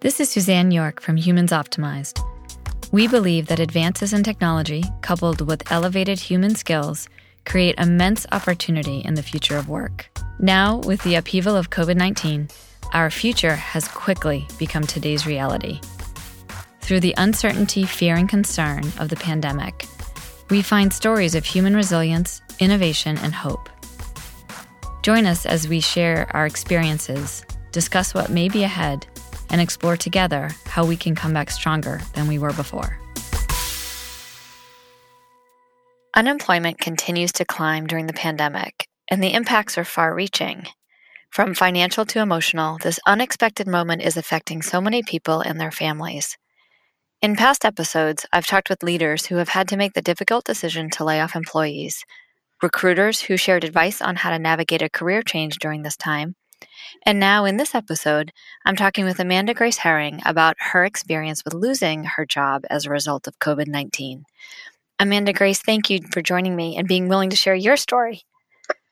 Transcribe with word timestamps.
This 0.00 0.20
is 0.20 0.30
Suzanne 0.30 0.70
York 0.70 1.00
from 1.00 1.16
Humans 1.16 1.50
Optimized. 1.50 2.22
We 2.92 3.08
believe 3.08 3.48
that 3.48 3.58
advances 3.58 4.12
in 4.12 4.22
technology, 4.22 4.84
coupled 5.00 5.40
with 5.40 5.72
elevated 5.72 6.20
human 6.20 6.54
skills, 6.54 7.08
create 7.44 7.74
immense 7.78 8.24
opportunity 8.30 9.00
in 9.00 9.14
the 9.14 9.24
future 9.24 9.56
of 9.56 9.68
work. 9.68 10.08
Now, 10.38 10.76
with 10.76 11.02
the 11.02 11.16
upheaval 11.16 11.56
of 11.56 11.70
COVID 11.70 11.96
19, 11.96 12.48
our 12.92 13.10
future 13.10 13.56
has 13.56 13.88
quickly 13.88 14.46
become 14.56 14.84
today's 14.84 15.26
reality. 15.26 15.80
Through 16.80 17.00
the 17.00 17.14
uncertainty, 17.16 17.84
fear, 17.84 18.14
and 18.14 18.28
concern 18.28 18.84
of 19.00 19.08
the 19.08 19.16
pandemic, 19.16 19.84
we 20.48 20.62
find 20.62 20.92
stories 20.92 21.34
of 21.34 21.44
human 21.44 21.74
resilience, 21.74 22.40
innovation, 22.60 23.18
and 23.18 23.34
hope. 23.34 23.68
Join 25.02 25.26
us 25.26 25.44
as 25.44 25.66
we 25.66 25.80
share 25.80 26.30
our 26.34 26.46
experiences, 26.46 27.44
discuss 27.72 28.14
what 28.14 28.30
may 28.30 28.48
be 28.48 28.62
ahead, 28.62 29.04
and 29.50 29.60
explore 29.60 29.96
together 29.96 30.50
how 30.66 30.84
we 30.84 30.96
can 30.96 31.14
come 31.14 31.32
back 31.32 31.50
stronger 31.50 32.00
than 32.14 32.28
we 32.28 32.38
were 32.38 32.52
before. 32.52 32.98
Unemployment 36.14 36.78
continues 36.78 37.32
to 37.32 37.44
climb 37.44 37.86
during 37.86 38.06
the 38.06 38.12
pandemic, 38.12 38.88
and 39.10 39.22
the 39.22 39.34
impacts 39.34 39.78
are 39.78 39.84
far 39.84 40.14
reaching. 40.14 40.66
From 41.30 41.54
financial 41.54 42.04
to 42.06 42.20
emotional, 42.20 42.78
this 42.82 42.98
unexpected 43.06 43.68
moment 43.68 44.02
is 44.02 44.16
affecting 44.16 44.62
so 44.62 44.80
many 44.80 45.02
people 45.02 45.40
and 45.40 45.60
their 45.60 45.70
families. 45.70 46.36
In 47.20 47.36
past 47.36 47.64
episodes, 47.64 48.26
I've 48.32 48.46
talked 48.46 48.70
with 48.70 48.82
leaders 48.82 49.26
who 49.26 49.36
have 49.36 49.50
had 49.50 49.68
to 49.68 49.76
make 49.76 49.92
the 49.92 50.02
difficult 50.02 50.44
decision 50.44 50.88
to 50.90 51.04
lay 51.04 51.20
off 51.20 51.36
employees, 51.36 52.04
recruiters 52.62 53.20
who 53.22 53.36
shared 53.36 53.62
advice 53.62 54.00
on 54.00 54.16
how 54.16 54.30
to 54.30 54.38
navigate 54.38 54.82
a 54.82 54.90
career 54.90 55.22
change 55.22 55.58
during 55.58 55.82
this 55.82 55.96
time, 55.96 56.34
and 57.06 57.20
now, 57.20 57.44
in 57.44 57.56
this 57.56 57.74
episode, 57.74 58.32
I'm 58.64 58.76
talking 58.76 59.04
with 59.04 59.20
Amanda 59.20 59.54
Grace 59.54 59.78
Herring 59.78 60.20
about 60.24 60.56
her 60.58 60.84
experience 60.84 61.44
with 61.44 61.54
losing 61.54 62.04
her 62.04 62.26
job 62.26 62.64
as 62.70 62.86
a 62.86 62.90
result 62.90 63.26
of 63.26 63.38
COVID 63.38 63.66
19. 63.66 64.24
Amanda 64.98 65.32
Grace, 65.32 65.62
thank 65.62 65.90
you 65.90 66.00
for 66.12 66.22
joining 66.22 66.56
me 66.56 66.76
and 66.76 66.88
being 66.88 67.08
willing 67.08 67.30
to 67.30 67.36
share 67.36 67.54
your 67.54 67.76
story. 67.76 68.22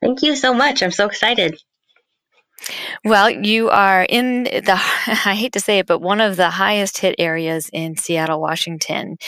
Thank 0.00 0.22
you 0.22 0.36
so 0.36 0.54
much. 0.54 0.82
I'm 0.82 0.92
so 0.92 1.06
excited. 1.06 1.60
Well, 3.04 3.30
you 3.30 3.70
are 3.70 4.04
in 4.08 4.44
the, 4.44 4.72
I 5.06 5.34
hate 5.34 5.52
to 5.52 5.60
say 5.60 5.78
it, 5.78 5.86
but 5.86 6.00
one 6.00 6.20
of 6.20 6.36
the 6.36 6.50
highest 6.50 6.98
hit 6.98 7.14
areas 7.18 7.70
in 7.72 7.96
Seattle, 7.96 8.40
Washington. 8.40 9.18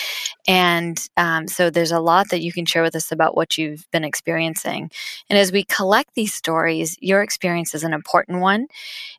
And 0.47 0.99
um, 1.17 1.47
so 1.47 1.71
there's 1.71 1.93
a 1.93 2.01
lot 2.01 2.31
that 2.31 2.41
you 2.41 2.53
can 2.53 2.65
share 2.65 2.83
with 2.83 2.97
us 2.97 3.13
about 3.13 3.37
what 3.37 3.59
you've 3.59 3.87
been 3.93 4.05
experiencing. 4.05 4.91
And 5.29 5.39
as 5.39 5.53
we 5.53 5.65
collect 5.65 6.15
these 6.15 6.35
stories, 6.35 6.97
your 7.01 7.23
experience 7.23 7.75
is 7.75 7.85
an 7.85 7.93
important 7.93 8.41
one 8.41 8.67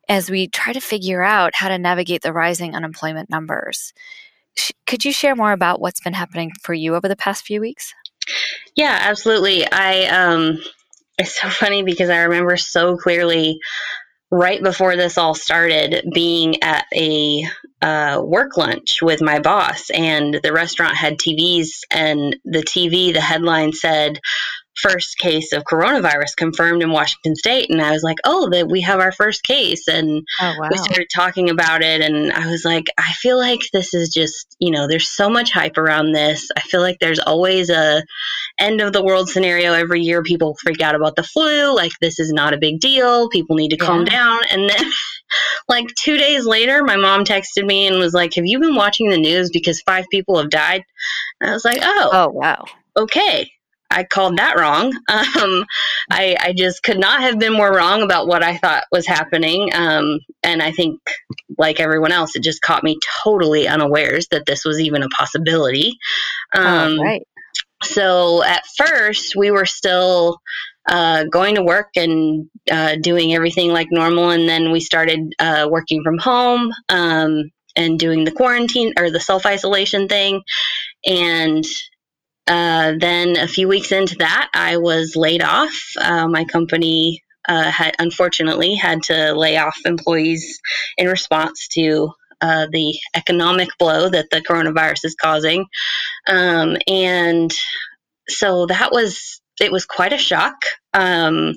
as 0.07 0.29
we 0.29 0.47
try 0.47 0.73
to 0.73 0.81
figure 0.81 1.23
out 1.23 1.55
how 1.55 1.69
to 1.69 1.77
navigate 1.77 2.21
the 2.21 2.33
rising 2.33 2.75
unemployment 2.75 3.29
numbers. 3.29 3.93
Could 4.85 5.05
you 5.05 5.13
share 5.13 5.35
more 5.35 5.51
about 5.51 5.79
what's 5.79 6.01
been 6.01 6.13
happening 6.13 6.51
for 6.61 6.73
you 6.73 6.95
over 6.95 7.07
the 7.07 7.15
past 7.15 7.45
few 7.45 7.61
weeks? 7.61 7.93
Yeah, 8.75 8.97
absolutely. 9.01 9.65
I, 9.71 10.05
um, 10.05 10.59
it's 11.19 11.39
so 11.39 11.49
funny 11.49 11.83
because 11.83 12.09
I 12.09 12.23
remember 12.23 12.57
so 12.57 12.97
clearly 12.97 13.59
right 14.31 14.61
before 14.61 14.95
this 14.95 15.17
all 15.17 15.33
started 15.33 16.09
being 16.13 16.63
at 16.63 16.85
a 16.93 17.43
uh, 17.81 18.21
work 18.23 18.57
lunch 18.57 19.01
with 19.01 19.21
my 19.21 19.39
boss, 19.39 19.89
and 19.89 20.39
the 20.41 20.53
restaurant 20.53 20.95
had 20.95 21.17
TVs, 21.17 21.81
and 21.91 22.37
the 22.45 22.61
TV, 22.61 23.13
the 23.13 23.21
headline 23.21 23.73
said, 23.73 24.19
first 24.81 25.17
case 25.17 25.51
of 25.53 25.63
coronavirus 25.63 26.35
confirmed 26.37 26.81
in 26.81 26.91
Washington 26.91 27.35
State. 27.35 27.69
And 27.69 27.81
I 27.81 27.91
was 27.91 28.03
like, 28.03 28.17
oh, 28.23 28.49
that 28.49 28.67
we 28.67 28.81
have 28.81 28.99
our 28.99 29.11
first 29.11 29.43
case. 29.43 29.87
And 29.87 30.25
oh, 30.41 30.55
wow. 30.59 30.69
we 30.71 30.77
started 30.77 31.07
talking 31.13 31.49
about 31.49 31.81
it. 31.81 32.01
And 32.01 32.31
I 32.31 32.49
was 32.49 32.65
like, 32.65 32.85
I 32.97 33.11
feel 33.13 33.37
like 33.37 33.59
this 33.73 33.93
is 33.93 34.09
just, 34.09 34.55
you 34.59 34.71
know, 34.71 34.87
there's 34.87 35.07
so 35.07 35.29
much 35.29 35.51
hype 35.51 35.77
around 35.77 36.11
this. 36.11 36.49
I 36.55 36.61
feel 36.61 36.81
like 36.81 36.99
there's 36.99 37.19
always 37.19 37.69
a 37.69 38.03
end 38.59 38.81
of 38.81 38.93
the 38.93 39.03
world 39.03 39.29
scenario 39.29 39.73
every 39.73 40.01
year. 40.01 40.23
People 40.23 40.55
freak 40.61 40.81
out 40.81 40.95
about 40.95 41.15
the 41.15 41.23
flu. 41.23 41.75
Like, 41.75 41.91
this 42.01 42.19
is 42.19 42.31
not 42.31 42.53
a 42.53 42.57
big 42.57 42.79
deal. 42.79 43.29
People 43.29 43.55
need 43.55 43.69
to 43.69 43.77
yeah. 43.79 43.85
calm 43.85 44.05
down. 44.05 44.39
And 44.51 44.69
then. 44.69 44.91
like 45.67 45.85
two 45.95 46.17
days 46.17 46.47
later, 46.47 46.83
my 46.83 46.95
mom 46.95 47.23
texted 47.23 47.63
me 47.63 47.85
and 47.85 47.99
was 47.99 48.15
like, 48.15 48.33
Have 48.33 48.47
you 48.47 48.59
been 48.59 48.73
watching 48.73 49.11
the 49.11 49.17
news 49.17 49.51
because 49.51 49.79
five 49.81 50.05
people 50.09 50.39
have 50.39 50.49
died? 50.49 50.83
And 51.39 51.51
I 51.51 51.53
was 51.53 51.63
like, 51.63 51.77
Oh, 51.83 52.09
oh 52.11 52.29
wow. 52.29 52.65
Okay. 52.97 53.51
I 53.91 54.03
called 54.03 54.37
that 54.37 54.57
wrong. 54.57 54.93
Um, 55.09 55.65
I, 56.09 56.35
I, 56.39 56.53
just 56.53 56.81
could 56.81 56.99
not 56.99 57.21
have 57.21 57.39
been 57.39 57.53
more 57.53 57.73
wrong 57.73 58.01
about 58.01 58.27
what 58.27 58.43
I 58.43 58.57
thought 58.57 58.85
was 58.91 59.05
happening. 59.05 59.69
Um, 59.73 60.19
and 60.43 60.61
I 60.61 60.71
think, 60.71 60.99
like 61.57 61.79
everyone 61.79 62.11
else, 62.11 62.35
it 62.35 62.43
just 62.43 62.61
caught 62.61 62.83
me 62.83 62.97
totally 63.23 63.67
unawares 63.67 64.27
that 64.29 64.45
this 64.45 64.65
was 64.65 64.79
even 64.79 65.03
a 65.03 65.09
possibility. 65.09 65.97
Um, 66.53 66.99
oh, 66.99 67.03
right. 67.03 67.27
So 67.83 68.43
at 68.43 68.63
first, 68.77 69.35
we 69.35 69.51
were 69.51 69.65
still 69.65 70.39
uh, 70.87 71.25
going 71.25 71.55
to 71.55 71.63
work 71.63 71.89
and 71.95 72.49
uh, 72.69 72.95
doing 73.01 73.33
everything 73.33 73.71
like 73.71 73.87
normal. 73.91 74.31
And 74.31 74.49
then 74.49 74.71
we 74.71 74.79
started 74.79 75.33
uh, 75.39 75.67
working 75.69 76.03
from 76.03 76.17
home 76.17 76.71
um, 76.89 77.51
and 77.75 77.99
doing 77.99 78.25
the 78.25 78.31
quarantine 78.31 78.93
or 78.97 79.11
the 79.11 79.19
self 79.19 79.45
isolation 79.45 80.07
thing. 80.07 80.41
And 81.05 81.63
uh, 82.49 82.93
then 82.99 83.37
a 83.37 83.47
few 83.47 83.67
weeks 83.67 83.91
into 83.91 84.15
that, 84.17 84.49
I 84.53 84.77
was 84.77 85.15
laid 85.15 85.43
off. 85.43 85.79
Uh, 86.01 86.27
my 86.27 86.45
company 86.45 87.21
uh, 87.47 87.69
had 87.69 87.95
unfortunately 87.99 88.73
had 88.73 89.03
to 89.03 89.33
lay 89.33 89.57
off 89.57 89.77
employees 89.85 90.59
in 90.97 91.07
response 91.07 91.67
to 91.73 92.09
uh, 92.41 92.67
the 92.71 92.97
economic 93.15 93.69
blow 93.77 94.09
that 94.09 94.29
the 94.31 94.41
coronavirus 94.41 95.05
is 95.05 95.15
causing, 95.21 95.65
um, 96.27 96.75
and 96.87 97.51
so 98.27 98.65
that 98.65 98.91
was 98.91 99.41
it 99.61 99.71
was 99.71 99.85
quite 99.85 100.13
a 100.13 100.17
shock. 100.17 100.55
Um, 100.93 101.53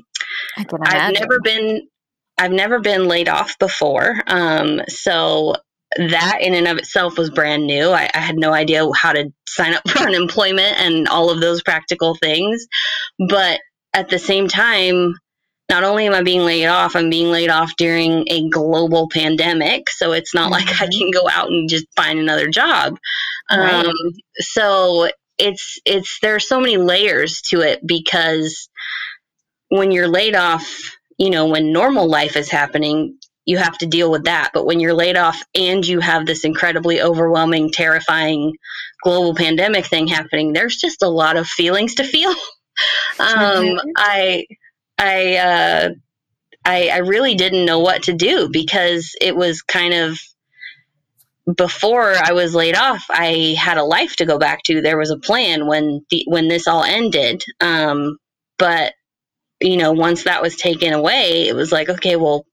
I've 0.83 1.15
never 1.15 1.41
been 1.41 1.89
I've 2.37 2.53
never 2.53 2.81
been 2.81 3.07
laid 3.07 3.29
off 3.29 3.59
before, 3.59 4.23
um, 4.27 4.83
so 4.89 5.55
that 5.97 6.39
in 6.41 6.55
and 6.55 6.69
of 6.69 6.79
itself 6.79 7.19
was 7.19 7.31
brand 7.31 7.67
new. 7.67 7.91
I, 7.91 8.11
I, 8.15 8.19
had 8.19 8.37
no 8.37 8.53
idea 8.53 8.87
how 8.95 9.13
to 9.13 9.33
sign 9.47 9.75
up 9.75 9.83
for 9.89 10.01
unemployment 10.01 10.81
and 10.81 11.09
all 11.09 11.31
of 11.31 11.41
those 11.41 11.63
practical 11.63 12.15
things. 12.15 12.67
But 13.19 13.61
at 13.93 14.09
the 14.09 14.19
same 14.19 14.49
time, 14.49 15.15
not 15.69 15.85
only 15.85 16.07
am 16.07 16.15
I 16.15 16.23
being 16.23 16.45
laid 16.45 16.67
off, 16.67 16.97
I'm 16.97 17.11
being 17.11 17.31
laid 17.31 17.49
off 17.49 17.77
during 17.77 18.27
a 18.29 18.49
global 18.49 19.09
pandemic. 19.09 19.89
So 19.91 20.13
it's 20.13 20.35
not 20.35 20.53
mm-hmm. 20.53 20.53
like 20.53 20.69
I 20.69 20.87
mm-hmm. 20.87 20.99
can 20.99 21.11
go 21.11 21.29
out 21.29 21.49
and 21.49 21.69
just 21.69 21.87
find 21.97 22.19
another 22.19 22.49
job. 22.49 22.99
Right. 23.51 23.87
Um, 23.87 23.95
so 24.37 25.09
it's 25.39 25.81
it's 25.85 26.19
there 26.21 26.35
are 26.35 26.41
so 26.41 26.61
many 26.61 26.77
layers 26.77 27.43
to 27.43 27.61
it 27.61 27.81
because 27.87 28.69
when 29.69 29.91
you're 29.91 30.09
laid 30.09 30.37
off, 30.37 30.97
you 31.19 31.31
know, 31.31 31.47
when 31.47 31.73
normal 31.73 32.09
life 32.09 32.37
is 32.37 32.51
happening, 32.51 33.19
you 33.45 33.59
have 33.59 33.77
to 33.79 33.87
deal 33.87 34.11
with 34.11 34.25
that. 34.25 34.51
But 34.55 34.67
when 34.67 34.81
you're 34.81 34.95
laid 34.95 35.17
off 35.17 35.43
and 35.55 35.87
you 35.87 36.01
have 36.01 36.27
this 36.27 36.45
incredibly 36.45 37.03
overwhelming, 37.03 37.71
terrifying 37.71 38.55
global 39.03 39.35
pandemic 39.35 39.87
thing 39.87 40.07
happening, 40.07 40.53
there's 40.53 40.77
just 40.77 41.03
a 41.03 41.09
lot 41.09 41.37
of 41.37 41.47
feelings 41.47 41.97
to 41.97 42.05
feel. 42.05 42.31
um, 43.19 43.27
mm-hmm. 43.29 43.89
I, 43.97 44.47
I, 44.99 45.37
uh, 45.37 45.89
I, 46.65 46.89
I 46.89 46.99
really 46.99 47.35
didn't 47.35 47.65
know 47.65 47.81
what 47.81 48.05
to 48.05 48.13
do 48.13 48.49
because 48.51 49.15
it 49.21 49.35
was 49.35 49.63
kind 49.63 49.95
of 49.95 50.19
before 51.57 52.15
I 52.15 52.33
was 52.33 52.55
laid 52.55 52.77
off, 52.77 53.05
I 53.11 53.57
had 53.59 53.77
a 53.77 53.85
life 53.85 54.17
to 54.17 54.27
go 54.27 54.39
back 54.39 54.63
to. 54.65 54.81
There 54.81 54.99
was 54.99 55.11
a 55.11 55.19
plan 55.19 55.67
when 55.67 56.07
the, 56.11 56.25
when 56.29 56.47
this 56.47 56.69
all 56.69 56.85
ended. 56.85 57.43
Um, 57.61 58.19
but 58.59 58.95
you 59.61 59.77
know, 59.77 59.93
once 59.93 60.25
that 60.25 60.43
was 60.43 60.57
taken 60.57 60.93
away, 60.93 61.49
it 61.49 61.55
was 61.55 61.73
like, 61.73 61.89
okay, 61.89 62.17
well, 62.17 62.47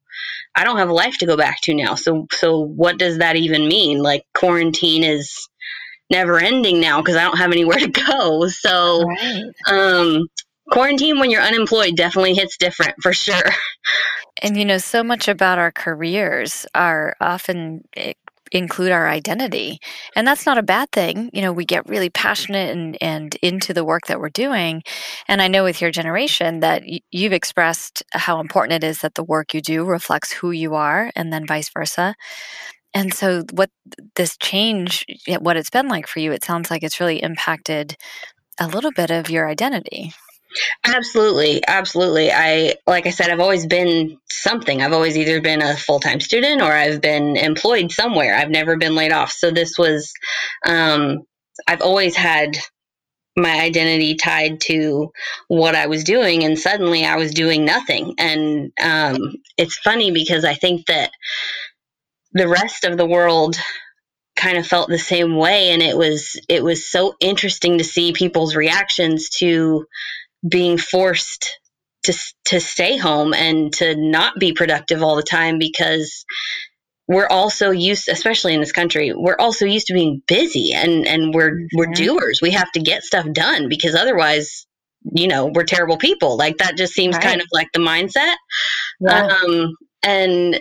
I 0.56 0.64
don't 0.64 0.78
have 0.78 0.90
a 0.90 0.94
life 0.94 1.18
to 1.20 1.26
go 1.26 1.38
back 1.38 1.62
to 1.62 1.74
now. 1.74 1.96
So 1.96 2.28
so 2.32 2.60
what 2.60 2.98
does 2.98 3.20
that 3.20 3.36
even 3.36 3.68
mean? 3.68 4.02
Like 4.02 4.24
quarantine 4.34 5.04
is 5.04 5.48
never 6.10 6.40
ending 6.40 6.80
now 6.80 7.02
because 7.02 7.16
I 7.16 7.24
don't 7.24 7.38
have 7.38 7.52
anywhere 7.52 7.78
to 7.80 7.88
go. 7.88 8.48
So 8.48 9.04
right. 9.04 9.44
um 9.68 10.28
quarantine 10.72 11.20
when 11.20 11.32
you're 11.32 11.42
unemployed 11.42 11.96
definitely 11.96 12.36
hits 12.36 12.58
different 12.58 12.96
for 13.02 13.14
sure. 13.14 13.52
And 14.42 14.58
you 14.58 14.66
know, 14.66 14.78
so 14.78 15.04
much 15.04 15.28
about 15.28 15.60
our 15.60 15.72
careers 15.72 16.66
are 16.74 17.16
often 17.20 17.84
include 18.52 18.92
our 18.92 19.08
identity. 19.08 19.80
And 20.16 20.28
that's 20.28 20.46
not 20.46 20.58
a 20.58 20.64
bad 20.64 20.92
thing. 20.92 21.30
You 21.34 21.42
know, 21.42 21.52
we 21.52 21.66
get 21.66 21.88
really 21.88 22.10
passionate 22.10 22.72
and, 22.76 22.98
and 23.02 23.36
into 23.42 23.74
the 23.74 23.86
work 23.86 24.08
that 24.08 24.20
we're 24.20 24.30
doing. 24.30 24.84
And 25.28 25.42
I 25.42 25.48
know 25.48 25.64
with 25.64 25.82
your 25.82 25.92
generation 25.92 26.60
that 26.62 26.84
y- 26.84 27.02
you've 27.12 27.34
expressed 27.34 28.04
how 28.14 28.40
important 28.40 28.84
it 28.84 28.88
is 28.88 29.00
that 29.00 29.16
the 29.16 29.24
work 29.24 29.54
you 29.54 29.62
do 29.62 29.86
reflects 29.86 30.32
who 30.32 30.52
you 30.52 30.76
are 30.76 31.12
and 31.16 31.32
then 31.32 31.46
vice 31.48 31.70
versa. 31.70 32.16
And 32.94 33.14
so, 33.14 33.44
what 33.54 33.70
this 34.16 34.36
change, 34.38 35.06
what 35.40 35.58
it's 35.58 35.70
been 35.70 35.88
like 35.88 36.08
for 36.08 36.20
you, 36.20 36.32
it 36.32 36.44
sounds 36.44 36.72
like 36.72 36.82
it's 36.84 37.00
really 37.00 37.22
impacted 37.22 37.96
a 38.60 38.68
little 38.68 38.92
bit 38.92 39.12
of 39.12 39.30
your 39.30 39.48
identity. 39.48 40.14
Absolutely, 40.86 41.62
absolutely. 41.68 42.32
I 42.32 42.76
like 42.88 43.06
I 43.08 43.12
said, 43.12 43.30
I've 43.30 43.40
always 43.40 43.68
been 43.68 44.18
something. 44.32 44.82
I've 44.82 44.94
always 44.94 45.18
either 45.18 45.42
been 45.42 45.62
a 45.62 45.76
full 45.78 46.00
time 46.00 46.20
student 46.20 46.62
or 46.62 46.72
I've 46.74 47.02
been 47.02 47.38
employed 47.38 47.92
somewhere. 47.92 48.36
I've 48.36 48.50
never 48.50 48.78
been 48.78 48.96
laid 48.96 49.12
off. 49.12 49.32
So 49.32 49.52
this 49.52 49.78
was, 49.78 50.12
um, 50.66 51.20
I've 51.68 51.82
always 51.82 52.16
had 52.16 52.58
my 53.38 53.62
identity 53.62 54.16
tied 54.16 54.62
to 54.62 55.12
what 55.48 55.76
I 55.76 55.88
was 55.88 56.04
doing, 56.04 56.44
and 56.44 56.60
suddenly 56.60 57.06
I 57.06 57.18
was 57.18 57.34
doing 57.34 57.66
nothing. 57.66 58.16
And 58.18 58.72
um, 58.82 59.18
it's 59.58 59.78
funny 59.78 60.12
because 60.12 60.46
I 60.46 60.56
think 60.56 60.88
that 60.88 61.12
the 62.34 62.48
rest 62.48 62.84
of 62.86 62.98
the 62.98 63.08
world 63.08 63.58
kind 64.36 64.58
of 64.58 64.66
felt 64.68 64.90
the 64.90 64.98
same 65.00 65.36
way 65.36 65.72
and 65.72 65.82
it 65.82 65.98
was 65.98 66.40
it 66.50 66.64
was 66.64 66.88
so 66.88 67.16
interesting 67.20 67.78
to 67.78 67.84
see 67.84 68.14
people's 68.14 68.56
reactions 68.56 69.30
to 69.30 69.86
being 70.48 70.78
forced 70.78 71.60
to 72.04 72.14
to 72.46 72.60
stay 72.60 72.98
home 72.98 73.34
and 73.34 73.74
to 73.74 73.96
not 73.96 74.40
be 74.40 74.54
productive 74.54 75.04
all 75.04 75.16
the 75.16 75.24
time 75.24 75.60
because 75.60 76.26
we're 77.08 77.28
also 77.28 77.72
used 77.72 78.08
especially 78.08 78.54
in 78.54 78.62
this 78.62 78.72
country 78.72 79.12
we're 79.14 79.38
also 79.38 79.66
used 79.66 79.88
to 79.88 79.94
being 79.94 80.22
busy 80.28 80.74
and 80.74 81.08
and 81.08 81.34
we're 81.34 81.52
mm-hmm. 81.52 81.78
we're 81.78 81.88
doers 81.88 82.40
we 82.42 82.52
have 82.52 82.72
to 82.72 82.80
get 82.80 83.04
stuff 83.04 83.26
done 83.34 83.68
because 83.68 83.96
otherwise 83.96 84.66
you 85.04 85.28
know 85.28 85.52
we're 85.54 85.64
terrible 85.64 85.98
people 85.98 86.38
like 86.38 86.58
that 86.58 86.78
just 86.78 86.94
seems 86.94 87.16
right. 87.16 87.24
kind 87.24 87.42
of 87.42 87.48
like 87.52 87.68
the 87.74 87.80
mindset 87.80 88.36
yeah. 89.02 89.28
um 89.28 89.76
and 90.04 90.60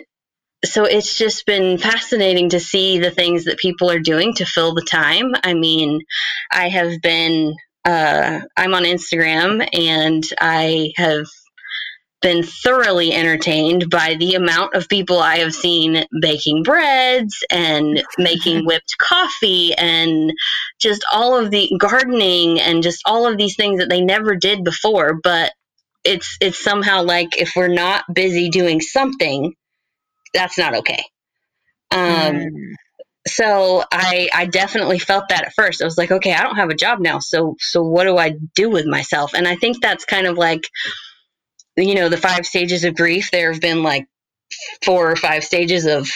so 0.65 0.83
it's 0.83 1.17
just 1.17 1.45
been 1.45 1.77
fascinating 1.77 2.49
to 2.49 2.59
see 2.59 2.99
the 2.99 3.11
things 3.11 3.45
that 3.45 3.57
people 3.57 3.89
are 3.89 3.99
doing 3.99 4.33
to 4.33 4.45
fill 4.45 4.73
the 4.73 4.85
time 4.89 5.31
i 5.43 5.53
mean 5.53 6.01
i 6.51 6.67
have 6.67 7.01
been 7.01 7.53
uh, 7.85 8.41
I'm 8.57 8.73
on 8.73 8.83
Instagram 8.83 9.67
and 9.73 10.23
I 10.39 10.91
have 10.97 11.27
been 12.21 12.43
thoroughly 12.43 13.13
entertained 13.13 13.89
by 13.89 14.15
the 14.19 14.35
amount 14.35 14.75
of 14.75 14.89
people 14.89 15.19
I 15.19 15.37
have 15.37 15.53
seen 15.53 16.03
baking 16.21 16.63
breads 16.63 17.43
and 17.49 18.03
making 18.17 18.65
whipped 18.65 18.97
coffee 18.97 19.73
and 19.73 20.33
just 20.79 21.05
all 21.13 21.37
of 21.37 21.49
the 21.51 21.71
gardening 21.79 22.59
and 22.59 22.83
just 22.83 23.01
all 23.05 23.25
of 23.25 23.37
these 23.37 23.55
things 23.55 23.79
that 23.79 23.89
they 23.89 24.01
never 24.01 24.35
did 24.35 24.63
before. 24.63 25.19
But 25.23 25.53
it's 26.03 26.37
it's 26.41 26.61
somehow 26.61 27.03
like 27.03 27.37
if 27.37 27.53
we're 27.55 27.67
not 27.67 28.03
busy 28.13 28.49
doing 28.49 28.81
something, 28.81 29.53
that's 30.33 30.57
not 30.57 30.75
okay. 30.75 31.03
Um, 31.91 31.99
mm 31.99 32.75
so 33.27 33.83
I 33.91 34.29
I 34.33 34.45
definitely 34.45 34.99
felt 34.99 35.29
that 35.29 35.45
at 35.45 35.53
first. 35.53 35.81
I 35.81 35.85
was 35.85 35.97
like, 35.97 36.11
okay, 36.11 36.33
I 36.33 36.43
don't 36.43 36.55
have 36.55 36.69
a 36.69 36.75
job 36.75 36.99
now, 36.99 37.19
so 37.19 37.55
so 37.59 37.83
what 37.83 38.05
do 38.05 38.17
I 38.17 38.35
do 38.55 38.69
with 38.69 38.85
myself? 38.85 39.33
And 39.33 39.47
I 39.47 39.55
think 39.55 39.81
that's 39.81 40.05
kind 40.05 40.27
of 40.27 40.37
like 40.37 40.67
you 41.75 41.95
know 41.95 42.09
the 42.09 42.17
five 42.17 42.45
stages 42.45 42.83
of 42.83 42.95
grief. 42.95 43.31
There 43.31 43.51
have 43.51 43.61
been 43.61 43.83
like 43.83 44.07
four 44.83 45.11
or 45.11 45.15
five 45.15 45.43
stages 45.43 45.85
of 45.85 46.09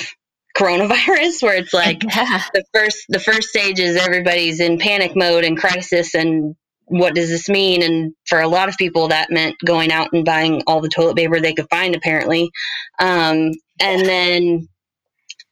coronavirus 0.57 1.41
where 1.41 1.55
it's 1.55 1.73
like 1.73 2.03
yeah. 2.15 2.43
the 2.53 2.63
first 2.73 3.05
the 3.09 3.19
first 3.19 3.49
stage 3.49 3.79
is 3.79 3.95
everybody's 3.95 4.59
in 4.59 4.77
panic 4.77 5.15
mode 5.15 5.43
and 5.43 5.57
crisis 5.57 6.13
and 6.15 6.55
what 6.85 7.15
does 7.15 7.29
this 7.29 7.47
mean 7.49 7.81
and 7.81 8.13
for 8.25 8.41
a 8.41 8.47
lot 8.47 8.69
of 8.69 8.77
people 8.77 9.07
that 9.07 9.31
meant 9.31 9.55
going 9.65 9.91
out 9.91 10.09
and 10.11 10.25
buying 10.25 10.61
all 10.67 10.81
the 10.81 10.89
toilet 10.89 11.15
paper 11.15 11.39
they 11.39 11.53
could 11.53 11.69
find 11.69 11.95
apparently 11.95 12.51
um, 12.99 13.51
and 13.79 14.05
then 14.05 14.67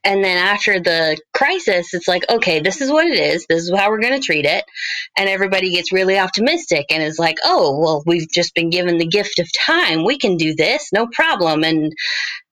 and 0.04 0.24
then 0.24 0.38
after 0.38 0.80
the 0.80 1.20
crisis, 1.34 1.94
it's 1.94 2.08
like, 2.08 2.24
okay, 2.30 2.60
this 2.60 2.82
is 2.82 2.92
what 2.92 3.06
it 3.06 3.20
is. 3.20 3.46
This 3.48 3.64
is 3.64 3.76
how 3.76 3.90
we're 3.90 4.02
going 4.02 4.20
to 4.20 4.26
treat 4.26 4.46
it. 4.46 4.66
And 5.16 5.30
everybody 5.30 5.72
gets 5.72 5.92
really 5.92 6.18
optimistic 6.18 6.88
and 6.90 7.04
is 7.04 7.20
like, 7.20 7.38
oh, 7.44 7.80
well, 7.80 8.04
we've 8.06 8.30
just 8.32 8.56
been 8.56 8.72
given 8.72 8.98
the 8.98 9.06
gift 9.06 9.38
of 9.40 9.52
time. 9.52 10.04
We 10.04 10.18
can 10.18 10.38
do 10.38 10.56
this, 10.56 10.90
no 10.92 11.08
problem. 11.08 11.64
And 11.64 11.94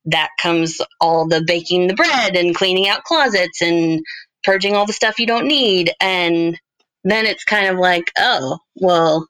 that 0.06 0.30
comes 0.40 0.80
all 1.02 1.28
the 1.28 1.44
baking 1.46 1.88
the 1.88 1.96
bread 1.96 2.36
and 2.36 2.56
cleaning 2.56 2.88
out 2.88 3.04
closets 3.04 3.62
and 3.62 4.02
purging 4.44 4.76
all 4.76 4.86
the 4.86 4.94
stuff 4.94 5.20
you 5.20 5.26
don't 5.26 5.48
need. 5.48 5.92
And 6.00 6.60
then 7.04 7.26
it's 7.26 7.44
kind 7.44 7.68
of 7.68 7.78
like, 7.80 8.12
oh, 8.18 8.60
well, 8.76 9.28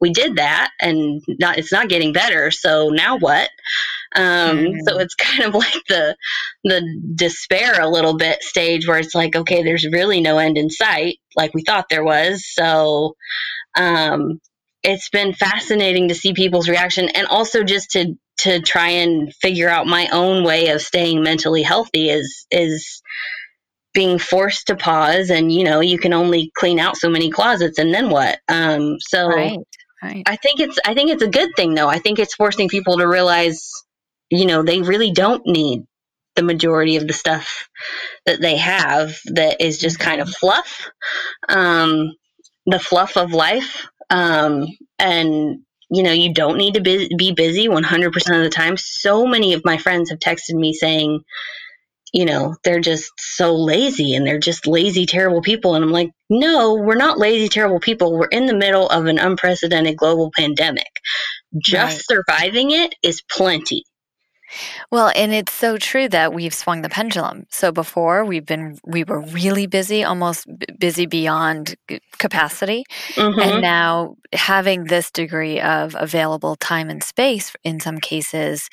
we 0.00 0.10
did 0.12 0.36
that 0.36 0.70
and 0.80 1.22
not, 1.38 1.58
it's 1.58 1.72
not 1.72 1.88
getting 1.88 2.12
better. 2.12 2.50
So 2.50 2.88
now 2.88 3.18
what? 3.18 3.48
Um, 4.14 4.58
mm-hmm. 4.58 4.78
So 4.86 4.98
it's 4.98 5.14
kind 5.16 5.44
of 5.44 5.54
like 5.54 5.82
the 5.88 6.16
the 6.64 6.82
despair 7.14 7.80
a 7.80 7.88
little 7.88 8.16
bit 8.16 8.42
stage 8.42 8.86
where 8.86 8.98
it's 8.98 9.14
like, 9.14 9.36
okay, 9.36 9.62
there's 9.62 9.86
really 9.86 10.20
no 10.20 10.38
end 10.38 10.58
in 10.58 10.70
sight, 10.70 11.18
like 11.36 11.54
we 11.54 11.62
thought 11.62 11.86
there 11.88 12.04
was. 12.04 12.44
So 12.46 13.14
um, 13.76 14.40
it's 14.82 15.10
been 15.10 15.32
fascinating 15.32 16.08
to 16.08 16.14
see 16.14 16.32
people's 16.32 16.68
reaction, 16.68 17.08
and 17.10 17.26
also 17.26 17.64
just 17.64 17.92
to 17.92 18.16
to 18.38 18.60
try 18.60 18.88
and 18.88 19.34
figure 19.34 19.68
out 19.68 19.86
my 19.86 20.08
own 20.12 20.44
way 20.44 20.68
of 20.68 20.80
staying 20.80 21.22
mentally 21.22 21.62
healthy 21.62 22.08
is 22.08 22.46
is 22.50 23.02
being 23.92 24.18
forced 24.18 24.68
to 24.68 24.76
pause 24.76 25.30
and 25.30 25.52
you 25.52 25.64
know 25.64 25.80
you 25.80 25.98
can 25.98 26.12
only 26.12 26.50
clean 26.56 26.78
out 26.78 26.96
so 26.96 27.10
many 27.10 27.30
closets 27.30 27.78
and 27.78 27.92
then 27.92 28.08
what 28.08 28.38
um 28.48 28.96
so 29.00 29.26
right, 29.26 29.58
right. 30.02 30.22
i 30.26 30.36
think 30.36 30.60
it's 30.60 30.78
i 30.86 30.94
think 30.94 31.10
it's 31.10 31.22
a 31.22 31.28
good 31.28 31.50
thing 31.56 31.74
though 31.74 31.88
i 31.88 31.98
think 31.98 32.18
it's 32.18 32.34
forcing 32.34 32.68
people 32.68 32.98
to 32.98 33.06
realize 33.06 33.68
you 34.30 34.46
know, 34.46 34.62
they 34.62 34.82
really 34.82 35.10
don't 35.10 35.46
need 35.46 35.84
the 36.36 36.42
majority 36.42 36.96
of 36.96 37.06
the 37.06 37.12
stuff 37.12 37.68
that 38.24 38.40
they 38.40 38.56
have 38.56 39.16
that 39.26 39.60
is 39.60 39.78
just 39.78 39.98
kind 39.98 40.20
of 40.20 40.30
fluff, 40.30 40.88
um, 41.48 42.12
the 42.66 42.78
fluff 42.78 43.16
of 43.16 43.32
life. 43.32 43.86
Um, 44.08 44.66
and, 44.98 45.60
you 45.90 46.02
know, 46.02 46.12
you 46.12 46.32
don't 46.32 46.56
need 46.56 46.74
to 46.74 46.80
be, 46.80 47.10
be 47.16 47.32
busy 47.32 47.68
100% 47.68 48.06
of 48.16 48.44
the 48.44 48.50
time. 48.50 48.76
So 48.76 49.26
many 49.26 49.54
of 49.54 49.64
my 49.64 49.76
friends 49.76 50.10
have 50.10 50.20
texted 50.20 50.54
me 50.54 50.72
saying, 50.72 51.20
you 52.12 52.24
know, 52.24 52.56
they're 52.64 52.80
just 52.80 53.12
so 53.18 53.54
lazy 53.54 54.14
and 54.14 54.26
they're 54.26 54.38
just 54.38 54.66
lazy, 54.66 55.06
terrible 55.06 55.42
people. 55.42 55.74
And 55.74 55.84
I'm 55.84 55.92
like, 55.92 56.10
no, 56.28 56.74
we're 56.74 56.96
not 56.96 57.18
lazy, 57.18 57.48
terrible 57.48 57.80
people. 57.80 58.18
We're 58.18 58.26
in 58.26 58.46
the 58.46 58.56
middle 58.56 58.88
of 58.88 59.06
an 59.06 59.18
unprecedented 59.18 59.96
global 59.96 60.32
pandemic. 60.36 60.90
Just 61.58 62.10
right. 62.10 62.24
surviving 62.26 62.72
it 62.72 62.94
is 63.02 63.22
plenty. 63.30 63.84
Well, 64.90 65.12
and 65.14 65.32
it's 65.32 65.52
so 65.52 65.76
true 65.76 66.08
that 66.08 66.32
we've 66.32 66.54
swung 66.54 66.82
the 66.82 66.88
pendulum. 66.88 67.46
So 67.50 67.72
before 67.72 68.24
we've 68.24 68.46
been 68.46 68.78
we 68.84 69.04
were 69.04 69.20
really 69.20 69.66
busy, 69.66 70.04
almost 70.04 70.46
busy 70.78 71.06
beyond 71.06 71.76
capacity. 72.18 72.84
Mm-hmm. 73.14 73.40
And 73.40 73.62
now 73.62 74.16
having 74.32 74.84
this 74.84 75.10
degree 75.10 75.60
of 75.60 75.96
available 75.98 76.56
time 76.56 76.90
and 76.90 77.02
space 77.02 77.52
in 77.64 77.80
some 77.80 77.98
cases, 77.98 78.68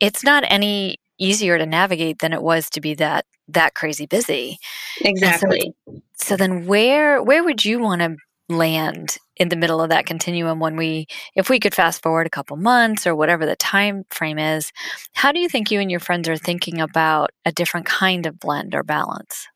it's 0.00 0.24
not 0.24 0.44
any 0.48 0.98
easier 1.18 1.58
to 1.58 1.66
navigate 1.66 2.18
than 2.18 2.32
it 2.32 2.42
was 2.42 2.70
to 2.70 2.80
be 2.80 2.94
that 2.94 3.26
that 3.48 3.74
crazy 3.74 4.06
busy. 4.06 4.58
Exactly. 5.00 5.74
So, 5.86 6.02
so 6.14 6.36
then 6.36 6.66
where 6.66 7.22
where 7.22 7.44
would 7.44 7.64
you 7.64 7.78
want 7.78 8.00
to 8.02 8.16
land 8.50 9.16
in 9.36 9.48
the 9.48 9.56
middle 9.56 9.80
of 9.80 9.90
that 9.90 10.06
continuum 10.06 10.58
when 10.60 10.76
we 10.76 11.06
if 11.34 11.48
we 11.48 11.60
could 11.60 11.74
fast 11.74 12.02
forward 12.02 12.26
a 12.26 12.30
couple 12.30 12.56
months 12.56 13.06
or 13.06 13.14
whatever 13.14 13.46
the 13.46 13.56
time 13.56 14.04
frame 14.10 14.38
is 14.38 14.72
how 15.14 15.32
do 15.32 15.40
you 15.40 15.48
think 15.48 15.70
you 15.70 15.80
and 15.80 15.90
your 15.90 16.00
friends 16.00 16.28
are 16.28 16.36
thinking 16.36 16.80
about 16.80 17.30
a 17.44 17.52
different 17.52 17.86
kind 17.86 18.26
of 18.26 18.38
blend 18.38 18.74
or 18.74 18.82
balance? 18.82 19.46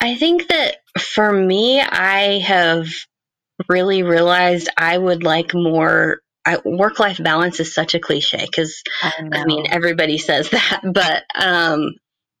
I 0.00 0.16
think 0.16 0.48
that 0.48 0.78
for 0.98 1.32
me 1.32 1.80
i 1.80 2.38
have 2.40 2.88
really 3.68 4.02
realized 4.02 4.68
i 4.76 4.96
would 4.96 5.22
like 5.22 5.54
more 5.54 6.20
work 6.64 6.98
life 6.98 7.22
balance 7.22 7.60
is 7.60 7.74
such 7.74 7.94
a 7.94 8.00
cliche 8.00 8.44
because 8.44 8.82
I, 9.02 9.28
I, 9.32 9.44
mean 9.44 9.66
everybody 9.70 10.18
says 10.18 10.48
that 10.50 10.80
but 10.84 11.24
um, 11.34 11.94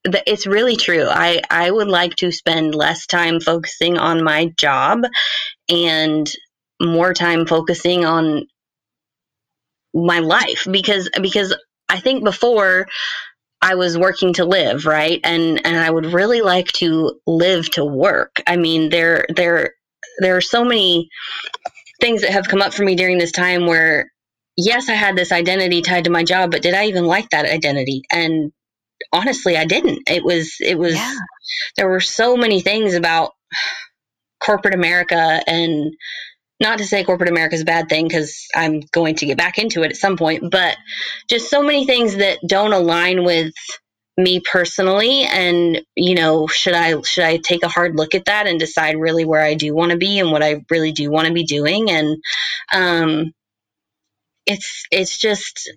it's 0.04 0.46
really 0.46 0.76
true. 0.76 1.06
I, 1.08 1.40
I 1.50 1.70
would 1.70 1.88
like 1.88 2.14
to 2.16 2.30
spend 2.30 2.74
less 2.74 3.06
time 3.06 3.40
focusing 3.40 3.98
on 3.98 4.22
my 4.22 4.46
job 4.58 5.04
and 5.68 6.30
more 6.80 7.14
time 7.14 7.46
focusing 7.46 8.04
on 8.04 8.46
my 9.94 10.18
life 10.18 10.66
because 10.70 11.08
because 11.20 11.56
I 11.88 12.00
think 12.00 12.24
before 12.24 12.86
I 13.62 13.76
was 13.76 13.96
working 13.96 14.34
to 14.34 14.44
live, 14.44 14.86
right? 14.86 15.20
And 15.24 15.64
and 15.64 15.76
I 15.76 15.90
would 15.90 16.06
really 16.06 16.42
like 16.42 16.66
to 16.72 17.18
live 17.26 17.70
to 17.72 17.84
work. 17.84 18.42
I 18.46 18.56
mean, 18.56 18.90
there 18.90 19.24
there 19.34 19.74
there 20.18 20.36
are 20.36 20.42
so 20.42 20.64
many 20.64 21.08
things 22.00 22.22
that 22.22 22.30
have 22.32 22.48
come 22.48 22.60
up 22.60 22.74
for 22.74 22.84
me 22.84 22.96
during 22.96 23.18
this 23.18 23.32
time 23.32 23.66
where 23.66 24.10
yes, 24.56 24.88
I 24.88 24.94
had 24.94 25.16
this 25.16 25.32
identity 25.32 25.80
tied 25.80 26.04
to 26.04 26.10
my 26.10 26.24
job, 26.24 26.50
but 26.50 26.62
did 26.62 26.74
I 26.74 26.86
even 26.86 27.06
like 27.06 27.30
that 27.30 27.46
identity? 27.46 28.02
And 28.12 28.52
honestly, 29.12 29.56
I 29.56 29.64
didn't. 29.64 30.08
It 30.08 30.24
was, 30.24 30.56
it 30.60 30.78
was, 30.78 30.94
yeah. 30.94 31.14
there 31.76 31.88
were 31.88 32.00
so 32.00 32.36
many 32.36 32.60
things 32.60 32.94
about 32.94 33.32
corporate 34.40 34.74
America 34.74 35.42
and 35.46 35.92
not 36.60 36.78
to 36.78 36.86
say 36.86 37.04
corporate 37.04 37.30
America 37.30 37.54
is 37.54 37.62
a 37.62 37.66
bad 37.66 37.88
thing 37.88 38.06
because 38.06 38.46
I'm 38.54 38.80
going 38.92 39.16
to 39.16 39.26
get 39.26 39.38
back 39.38 39.58
into 39.58 39.82
it 39.82 39.90
at 39.90 39.96
some 39.96 40.16
point, 40.16 40.50
but 40.50 40.76
just 41.28 41.50
so 41.50 41.62
many 41.62 41.86
things 41.86 42.16
that 42.16 42.38
don't 42.46 42.72
align 42.72 43.24
with 43.24 43.52
me 44.16 44.40
personally 44.40 45.24
and 45.24 45.82
you 45.96 46.14
know 46.14 46.46
should 46.46 46.72
i 46.72 47.00
should 47.00 47.24
i 47.24 47.36
take 47.36 47.64
a 47.64 47.68
hard 47.68 47.96
look 47.96 48.14
at 48.14 48.26
that 48.26 48.46
and 48.46 48.60
decide 48.60 48.96
really 48.96 49.24
where 49.24 49.42
i 49.42 49.54
do 49.54 49.74
want 49.74 49.90
to 49.90 49.98
be 49.98 50.20
and 50.20 50.30
what 50.30 50.42
i 50.42 50.64
really 50.70 50.92
do 50.92 51.10
want 51.10 51.26
to 51.26 51.34
be 51.34 51.42
doing 51.42 51.90
and 51.90 52.16
um 52.72 53.32
it's 54.46 54.84
it's 54.92 55.18
just 55.18 55.68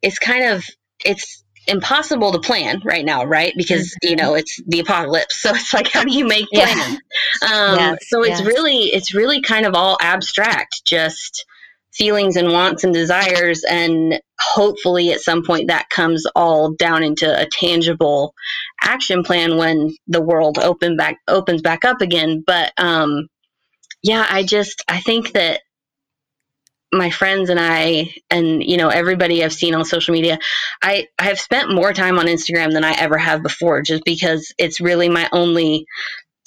it's 0.00 0.18
kind 0.18 0.44
of 0.46 0.64
it's 1.04 1.39
impossible 1.66 2.32
to 2.32 2.38
plan 2.38 2.80
right 2.84 3.04
now 3.04 3.24
right 3.24 3.52
because 3.56 3.88
mm-hmm. 3.88 4.10
you 4.10 4.16
know 4.16 4.34
it's 4.34 4.60
the 4.66 4.80
apocalypse 4.80 5.38
so 5.42 5.50
it's 5.50 5.74
like 5.74 5.88
how 5.88 6.04
do 6.04 6.12
you 6.12 6.26
make 6.26 6.46
plans 6.52 6.98
yeah. 7.42 7.48
um 7.48 7.78
yes, 7.78 7.98
so 8.08 8.22
it's 8.22 8.40
yes. 8.40 8.46
really 8.46 8.84
it's 8.86 9.14
really 9.14 9.40
kind 9.40 9.66
of 9.66 9.74
all 9.74 9.96
abstract 10.00 10.82
just 10.84 11.44
feelings 11.92 12.36
and 12.36 12.52
wants 12.52 12.84
and 12.84 12.94
desires 12.94 13.64
and 13.68 14.20
hopefully 14.38 15.12
at 15.12 15.20
some 15.20 15.44
point 15.44 15.68
that 15.68 15.88
comes 15.90 16.24
all 16.36 16.72
down 16.72 17.02
into 17.02 17.28
a 17.40 17.46
tangible 17.50 18.32
action 18.80 19.22
plan 19.22 19.56
when 19.56 19.94
the 20.06 20.22
world 20.22 20.58
open 20.58 20.96
back 20.96 21.16
opens 21.28 21.60
back 21.62 21.84
up 21.84 22.00
again 22.00 22.42
but 22.46 22.72
um 22.78 23.26
yeah 24.02 24.24
i 24.30 24.42
just 24.42 24.84
i 24.88 25.00
think 25.00 25.32
that 25.32 25.60
my 26.92 27.10
friends 27.10 27.50
and 27.50 27.60
I 27.60 28.14
and 28.30 28.62
you 28.62 28.76
know 28.76 28.88
everybody 28.88 29.44
I've 29.44 29.52
seen 29.52 29.74
on 29.74 29.84
social 29.84 30.12
media 30.12 30.38
I 30.82 31.06
I 31.18 31.24
have 31.24 31.38
spent 31.38 31.72
more 31.72 31.92
time 31.92 32.18
on 32.18 32.26
Instagram 32.26 32.72
than 32.72 32.84
I 32.84 32.92
ever 32.92 33.16
have 33.16 33.42
before 33.42 33.82
just 33.82 34.04
because 34.04 34.52
it's 34.58 34.80
really 34.80 35.08
my 35.08 35.28
only 35.32 35.86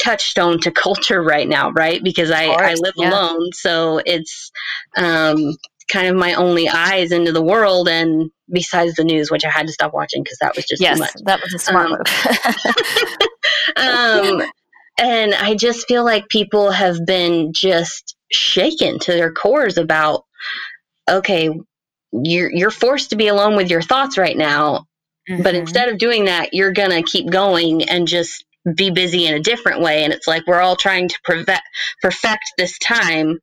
touchstone 0.03 0.59
to 0.61 0.71
culture 0.71 1.21
right 1.21 1.47
now, 1.47 1.71
right? 1.71 2.03
Because 2.03 2.31
I, 2.31 2.47
course, 2.47 2.61
I 2.61 2.73
live 2.75 2.93
yeah. 2.97 3.09
alone. 3.09 3.51
So 3.53 4.01
it's 4.05 4.51
um, 4.97 5.55
kind 5.89 6.07
of 6.07 6.15
my 6.15 6.33
only 6.33 6.67
eyes 6.69 7.11
into 7.11 7.31
the 7.31 7.41
world. 7.41 7.87
And 7.87 8.29
besides 8.51 8.95
the 8.95 9.03
news, 9.03 9.31
which 9.31 9.45
I 9.45 9.49
had 9.49 9.67
to 9.67 9.73
stop 9.73 9.93
watching 9.93 10.23
because 10.23 10.39
that 10.39 10.55
was 10.55 10.65
just 10.65 10.81
yes, 10.81 10.97
too 10.97 11.03
much. 11.03 11.13
That 11.25 11.41
was 11.41 11.53
a 11.53 11.59
smart 11.59 11.91
um, 11.91 11.91
move. 11.91 11.99
um, 14.43 14.49
and 14.99 15.33
I 15.33 15.55
just 15.55 15.87
feel 15.87 16.03
like 16.03 16.29
people 16.29 16.71
have 16.71 17.05
been 17.05 17.53
just 17.53 18.15
shaken 18.31 18.99
to 18.99 19.11
their 19.11 19.31
cores 19.31 19.77
about, 19.77 20.25
okay, 21.09 21.49
you're, 22.11 22.51
you're 22.51 22.71
forced 22.71 23.11
to 23.11 23.15
be 23.15 23.27
alone 23.27 23.55
with 23.55 23.69
your 23.69 23.81
thoughts 23.81 24.17
right 24.17 24.37
now. 24.37 24.85
Mm-hmm. 25.29 25.43
But 25.43 25.55
instead 25.55 25.89
of 25.89 25.97
doing 25.97 26.25
that, 26.25 26.53
you're 26.53 26.73
to 26.73 27.03
keep 27.03 27.29
going 27.29 27.89
and 27.89 28.07
just 28.07 28.45
be 28.75 28.91
busy 28.91 29.25
in 29.25 29.33
a 29.33 29.39
different 29.39 29.81
way. 29.81 30.03
And 30.03 30.13
it's 30.13 30.27
like 30.27 30.45
we're 30.47 30.61
all 30.61 30.75
trying 30.75 31.09
to 31.09 31.19
perfect, 31.23 31.63
perfect 32.01 32.53
this 32.57 32.77
time. 32.79 33.39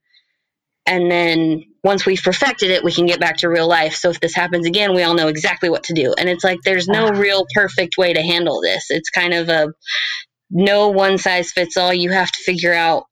And 0.86 1.10
then 1.10 1.64
once 1.84 2.04
we've 2.04 2.22
perfected 2.22 2.70
it, 2.70 2.84
we 2.84 2.92
can 2.92 3.06
get 3.06 3.20
back 3.20 3.38
to 3.38 3.48
real 3.48 3.68
life. 3.68 3.94
So 3.94 4.10
if 4.10 4.20
this 4.20 4.34
happens 4.34 4.66
again, 4.66 4.94
we 4.94 5.02
all 5.02 5.14
know 5.14 5.28
exactly 5.28 5.70
what 5.70 5.84
to 5.84 5.94
do. 5.94 6.14
And 6.16 6.28
it's 6.28 6.44
like 6.44 6.58
there's 6.64 6.88
no 6.88 7.10
real 7.10 7.46
perfect 7.54 7.96
way 7.96 8.12
to 8.12 8.22
handle 8.22 8.60
this. 8.60 8.86
It's 8.90 9.10
kind 9.10 9.34
of 9.34 9.48
a 9.48 9.68
no 10.50 10.88
one 10.88 11.16
size 11.16 11.52
fits 11.52 11.76
all. 11.76 11.94
You 11.94 12.10
have 12.10 12.30
to 12.30 12.42
figure 12.42 12.74
out 12.74 13.04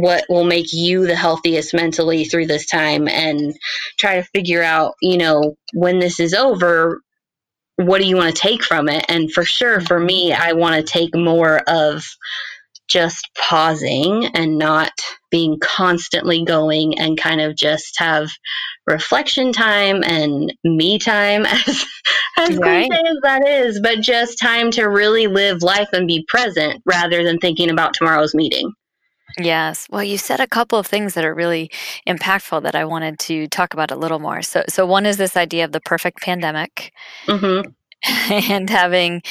what 0.00 0.24
will 0.28 0.44
make 0.44 0.72
you 0.72 1.06
the 1.06 1.16
healthiest 1.16 1.74
mentally 1.74 2.24
through 2.24 2.46
this 2.46 2.66
time 2.66 3.08
and 3.08 3.56
try 3.98 4.16
to 4.16 4.22
figure 4.24 4.62
out, 4.62 4.94
you 5.00 5.18
know, 5.18 5.56
when 5.72 5.98
this 5.98 6.20
is 6.20 6.34
over, 6.34 7.00
what 7.76 8.00
do 8.00 8.06
you 8.06 8.16
want 8.16 8.34
to 8.34 8.40
take 8.40 8.64
from 8.64 8.88
it? 8.88 9.04
And 9.08 9.32
for 9.32 9.44
sure, 9.44 9.80
for 9.80 9.98
me, 9.98 10.32
I 10.32 10.52
want 10.52 10.76
to 10.76 10.92
take 10.92 11.14
more 11.14 11.58
of 11.66 12.04
just 12.88 13.28
pausing 13.38 14.24
and 14.34 14.58
not 14.58 14.92
being 15.30 15.58
constantly 15.60 16.44
going 16.44 16.98
and 16.98 17.18
kind 17.18 17.40
of 17.40 17.54
just 17.54 17.98
have 17.98 18.30
reflection 18.86 19.52
time 19.52 20.02
and 20.02 20.52
me 20.64 20.98
time 20.98 21.44
as 21.46 21.84
as 22.38 22.56
right. 22.56 22.88
cliche 22.88 23.02
as 23.08 23.16
that 23.22 23.46
is 23.46 23.80
but 23.82 24.00
just 24.00 24.38
time 24.38 24.70
to 24.70 24.84
really 24.84 25.26
live 25.26 25.62
life 25.62 25.90
and 25.92 26.06
be 26.06 26.24
present 26.26 26.82
rather 26.86 27.22
than 27.22 27.38
thinking 27.38 27.68
about 27.68 27.92
tomorrow's 27.92 28.34
meeting 28.34 28.72
Yes. 29.38 29.86
Well, 29.90 30.02
you 30.02 30.18
said 30.18 30.40
a 30.40 30.46
couple 30.46 30.78
of 30.78 30.86
things 30.86 31.14
that 31.14 31.24
are 31.24 31.34
really 31.34 31.70
impactful 32.06 32.62
that 32.62 32.74
I 32.74 32.84
wanted 32.84 33.18
to 33.20 33.46
talk 33.48 33.72
about 33.72 33.90
a 33.90 33.96
little 33.96 34.18
more. 34.18 34.42
So, 34.42 34.64
so 34.68 34.84
one 34.84 35.06
is 35.06 35.16
this 35.16 35.36
idea 35.36 35.64
of 35.64 35.72
the 35.72 35.80
perfect 35.80 36.20
pandemic, 36.20 36.92
mm-hmm. 37.26 37.70
and 38.32 38.68
having 38.68 39.22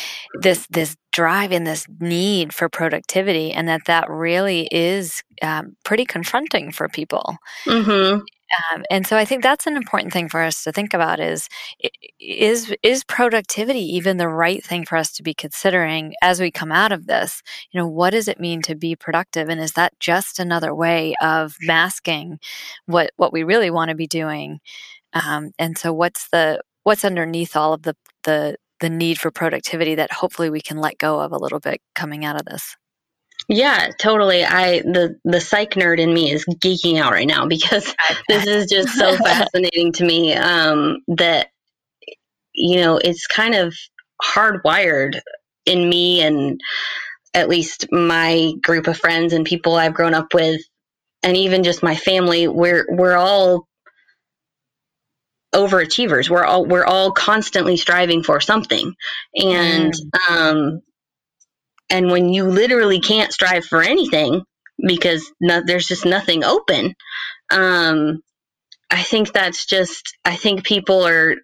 this 0.41 0.67
this 0.67 0.95
drive 1.11 1.51
and 1.51 1.65
this 1.65 1.85
need 1.99 2.53
for 2.53 2.69
productivity, 2.69 3.51
and 3.51 3.67
that 3.67 3.85
that 3.85 4.09
really 4.09 4.67
is 4.71 5.23
um, 5.41 5.75
pretty 5.83 6.05
confronting 6.05 6.71
for 6.71 6.87
people. 6.87 7.37
Mm-hmm. 7.65 8.21
Um, 8.73 8.83
and 8.89 9.05
so 9.05 9.17
I 9.17 9.25
think 9.25 9.43
that's 9.43 9.67
an 9.67 9.75
important 9.75 10.13
thing 10.13 10.29
for 10.29 10.41
us 10.41 10.63
to 10.63 10.71
think 10.71 10.93
about 10.93 11.19
is 11.19 11.49
is 12.19 12.73
is 12.81 13.03
productivity 13.03 13.79
even 13.95 14.17
the 14.17 14.29
right 14.29 14.63
thing 14.63 14.85
for 14.85 14.97
us 14.97 15.11
to 15.13 15.23
be 15.23 15.33
considering 15.33 16.13
as 16.21 16.39
we 16.39 16.51
come 16.51 16.71
out 16.71 16.91
of 16.91 17.07
this? 17.07 17.41
You 17.71 17.79
know, 17.79 17.87
what 17.87 18.11
does 18.11 18.27
it 18.27 18.39
mean 18.39 18.61
to 18.63 18.75
be 18.75 18.95
productive 18.95 19.49
and 19.49 19.59
is 19.59 19.73
that 19.73 19.99
just 19.99 20.39
another 20.39 20.73
way 20.73 21.13
of 21.21 21.55
masking 21.61 22.39
what 22.85 23.11
what 23.17 23.33
we 23.33 23.43
really 23.43 23.69
want 23.69 23.89
to 23.89 23.95
be 23.95 24.07
doing? 24.07 24.59
Um, 25.13 25.51
and 25.59 25.77
so 25.77 25.93
what's 25.93 26.29
the 26.29 26.61
what's 26.83 27.05
underneath 27.05 27.55
all 27.55 27.73
of 27.73 27.83
the 27.83 27.95
the 28.23 28.57
the 28.81 28.89
need 28.89 29.19
for 29.19 29.31
productivity 29.31 29.95
that 29.95 30.11
hopefully 30.13 30.49
we 30.49 30.61
can 30.61 30.77
let 30.77 30.97
go 30.99 31.19
of 31.19 31.31
a 31.33 31.37
little 31.39 31.59
bit 31.59 31.81
coming 31.95 32.25
out 32.25 32.37
of 32.39 32.45
this? 32.45 32.77
Yeah, 33.49 33.91
totally. 33.97 34.43
I 34.43 34.81
the 34.81 35.19
the 35.23 35.39
psych 35.39 35.71
nerd 35.71 35.99
in 35.99 36.13
me 36.13 36.31
is 36.31 36.45
geeking 36.45 36.99
out 36.99 37.13
right 37.13 37.27
now 37.27 37.47
because 37.47 37.95
this 38.27 38.45
is 38.45 38.69
just 38.69 38.97
so 38.97 39.15
fascinating 39.17 39.93
to 39.93 40.05
me 40.05 40.33
um, 40.33 40.97
that 41.07 41.47
you 42.53 42.81
know 42.81 42.97
it's 42.97 43.27
kind 43.27 43.55
of 43.55 43.73
hardwired 44.21 45.19
in 45.65 45.87
me 45.87 46.21
and 46.21 46.59
at 47.33 47.49
least 47.49 47.87
my 47.91 48.53
group 48.61 48.87
of 48.87 48.97
friends 48.97 49.33
and 49.33 49.45
people 49.45 49.75
I've 49.75 49.93
grown 49.93 50.13
up 50.13 50.33
with 50.33 50.61
and 51.23 51.37
even 51.37 51.63
just 51.63 51.83
my 51.83 51.95
family 51.95 52.47
we're 52.47 52.85
we're 52.89 53.15
all 53.15 53.67
overachievers 55.53 56.29
we're 56.29 56.43
all 56.43 56.65
we're 56.65 56.85
all 56.85 57.11
constantly 57.11 57.77
striving 57.77 58.23
for 58.23 58.41
something 58.41 58.93
and 59.35 59.93
mm. 59.93 60.31
um 60.31 60.81
and 61.89 62.11
when 62.11 62.29
you 62.33 62.45
literally 62.45 62.99
can't 62.99 63.31
strive 63.31 63.65
for 63.65 63.81
anything 63.81 64.43
because 64.85 65.31
no, 65.39 65.61
there's 65.65 65.87
just 65.87 66.05
nothing 66.05 66.43
open, 66.43 66.95
um, 67.51 68.21
I 68.89 69.03
think 69.03 69.33
that's 69.33 69.65
just, 69.65 70.17
I 70.23 70.35
think 70.35 70.63
people 70.63 71.05
are, 71.07 71.35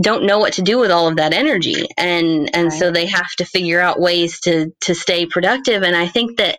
don't 0.00 0.24
know 0.24 0.38
what 0.38 0.54
to 0.54 0.62
do 0.62 0.78
with 0.78 0.90
all 0.90 1.08
of 1.08 1.16
that 1.16 1.34
energy 1.34 1.86
and 1.98 2.54
and 2.54 2.68
right. 2.68 2.78
so 2.78 2.90
they 2.90 3.06
have 3.06 3.30
to 3.36 3.44
figure 3.44 3.80
out 3.80 4.00
ways 4.00 4.40
to 4.40 4.72
to 4.80 4.94
stay 4.94 5.26
productive 5.26 5.82
and 5.82 5.94
i 5.94 6.06
think 6.08 6.38
that 6.38 6.58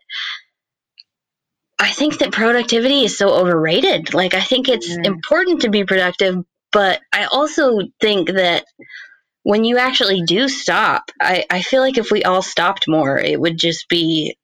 i 1.79 1.89
think 1.89 2.19
that 2.19 2.31
productivity 2.31 3.03
is 3.03 3.17
so 3.17 3.29
overrated 3.29 4.13
like 4.13 4.35
i 4.35 4.41
think 4.41 4.69
it's 4.69 4.87
mm. 4.87 5.05
important 5.05 5.61
to 5.61 5.69
be 5.69 5.83
productive 5.83 6.35
but 6.71 7.01
i 7.11 7.25
also 7.25 7.79
think 7.99 8.29
that 8.29 8.65
when 9.43 9.65
you 9.65 9.77
actually 9.77 10.23
do 10.23 10.47
stop, 10.47 11.11
I, 11.21 11.45
I 11.49 11.61
feel 11.61 11.81
like 11.81 11.97
if 11.97 12.11
we 12.11 12.23
all 12.23 12.41
stopped 12.41 12.87
more, 12.87 13.17
it 13.17 13.39
would 13.39 13.57
just 13.57 13.87
be 13.89 14.37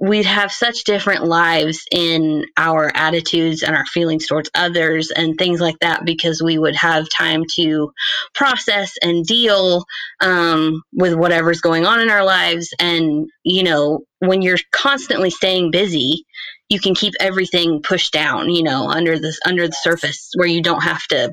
we'd 0.00 0.26
have 0.26 0.52
such 0.52 0.84
different 0.84 1.24
lives 1.24 1.84
in 1.90 2.46
our 2.56 2.92
attitudes 2.94 3.64
and 3.64 3.74
our 3.74 3.86
feelings 3.86 4.28
towards 4.28 4.48
others 4.54 5.10
and 5.10 5.36
things 5.36 5.60
like 5.60 5.76
that 5.80 6.04
because 6.04 6.40
we 6.40 6.56
would 6.56 6.76
have 6.76 7.08
time 7.08 7.42
to 7.56 7.92
process 8.32 8.92
and 9.02 9.26
deal 9.26 9.84
um, 10.20 10.82
with 10.92 11.14
whatever's 11.14 11.60
going 11.60 11.84
on 11.84 12.00
in 12.00 12.10
our 12.10 12.24
lives. 12.24 12.72
And, 12.78 13.28
you 13.42 13.64
know, 13.64 14.04
when 14.20 14.40
you're 14.40 14.58
constantly 14.70 15.30
staying 15.30 15.72
busy, 15.72 16.26
you 16.68 16.78
can 16.78 16.94
keep 16.94 17.14
everything 17.18 17.82
pushed 17.82 18.12
down, 18.12 18.50
you 18.50 18.62
know, 18.62 18.88
under 18.88 19.18
the 19.18 19.36
under 19.44 19.66
the 19.66 19.76
surface 19.82 20.30
where 20.36 20.48
you 20.48 20.62
don't 20.62 20.82
have 20.84 21.02
to 21.08 21.32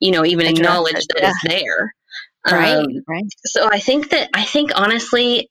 you 0.00 0.10
know, 0.10 0.24
even 0.24 0.46
acknowledge 0.46 0.94
that 0.94 1.18
yeah. 1.18 1.30
it's 1.30 1.42
there. 1.48 1.94
Right, 2.46 2.76
um, 2.76 2.86
right. 3.06 3.24
So 3.46 3.68
I 3.70 3.78
think 3.78 4.10
that 4.10 4.30
I 4.32 4.44
think 4.44 4.70
honestly 4.74 5.50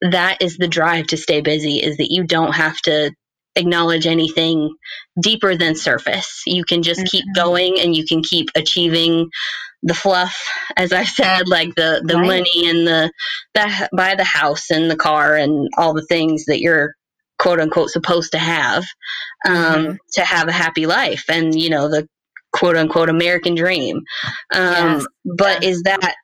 that 0.00 0.40
is 0.40 0.56
the 0.56 0.68
drive 0.68 1.08
to 1.08 1.16
stay 1.16 1.40
busy 1.40 1.82
is 1.82 1.96
that 1.96 2.10
you 2.10 2.24
don't 2.24 2.52
have 2.52 2.78
to 2.82 3.12
acknowledge 3.56 4.06
anything 4.06 4.74
deeper 5.20 5.56
than 5.56 5.74
surface. 5.74 6.42
You 6.46 6.64
can 6.64 6.82
just 6.82 7.00
mm-hmm. 7.00 7.08
keep 7.08 7.24
going 7.34 7.78
and 7.80 7.94
you 7.94 8.06
can 8.06 8.22
keep 8.22 8.48
achieving 8.54 9.28
the 9.82 9.94
fluff, 9.94 10.48
as 10.76 10.92
I've 10.92 11.08
said, 11.08 11.48
like 11.48 11.74
the 11.74 12.02
the 12.04 12.16
right. 12.16 12.26
money 12.26 12.68
and 12.68 12.86
the 12.86 13.12
the 13.54 13.88
buy 13.96 14.14
the 14.14 14.24
house 14.24 14.70
and 14.70 14.90
the 14.90 14.96
car 14.96 15.36
and 15.36 15.68
all 15.76 15.94
the 15.94 16.06
things 16.06 16.46
that 16.46 16.60
you're 16.60 16.94
quote 17.38 17.60
unquote 17.60 17.90
supposed 17.90 18.32
to 18.32 18.38
have 18.38 18.84
um, 19.46 19.54
mm-hmm. 19.54 19.94
to 20.14 20.24
have 20.24 20.48
a 20.48 20.52
happy 20.52 20.86
life 20.86 21.24
and 21.28 21.58
you 21.58 21.70
know 21.70 21.88
the 21.88 22.08
quote 22.52 22.76
unquote 22.76 23.08
American 23.08 23.54
dream. 23.54 24.02
Um, 24.52 24.98
yes. 24.98 25.06
But 25.24 25.64
is 25.64 25.82
that 25.82 26.14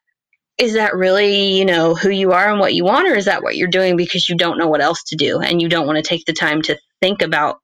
is 0.57 0.75
that 0.75 0.95
really 0.95 1.59
you 1.59 1.65
know 1.65 1.95
who 1.95 2.11
you 2.11 2.33
are 2.33 2.51
and 2.51 2.61
what 2.61 2.75
you 2.75 2.85
want, 2.85 3.09
or 3.09 3.15
is 3.15 3.27
that 3.27 3.43
what 3.43 3.57
you're 3.57 3.69
doing 3.69 3.97
because 3.97 4.29
you 4.29 4.37
don't 4.37 4.59
know 4.59 4.69
what 4.69 4.81
else 4.81 5.03
to 5.09 5.17
do 5.17 5.41
and 5.41 5.61
you 5.61 5.69
don't 5.69 5.87
want 5.87 5.97
to 5.97 6.09
take 6.09 6.25
the 6.27 6.33
time 6.33 6.63
to 6.63 6.79
think 7.01 7.23
about 7.23 7.59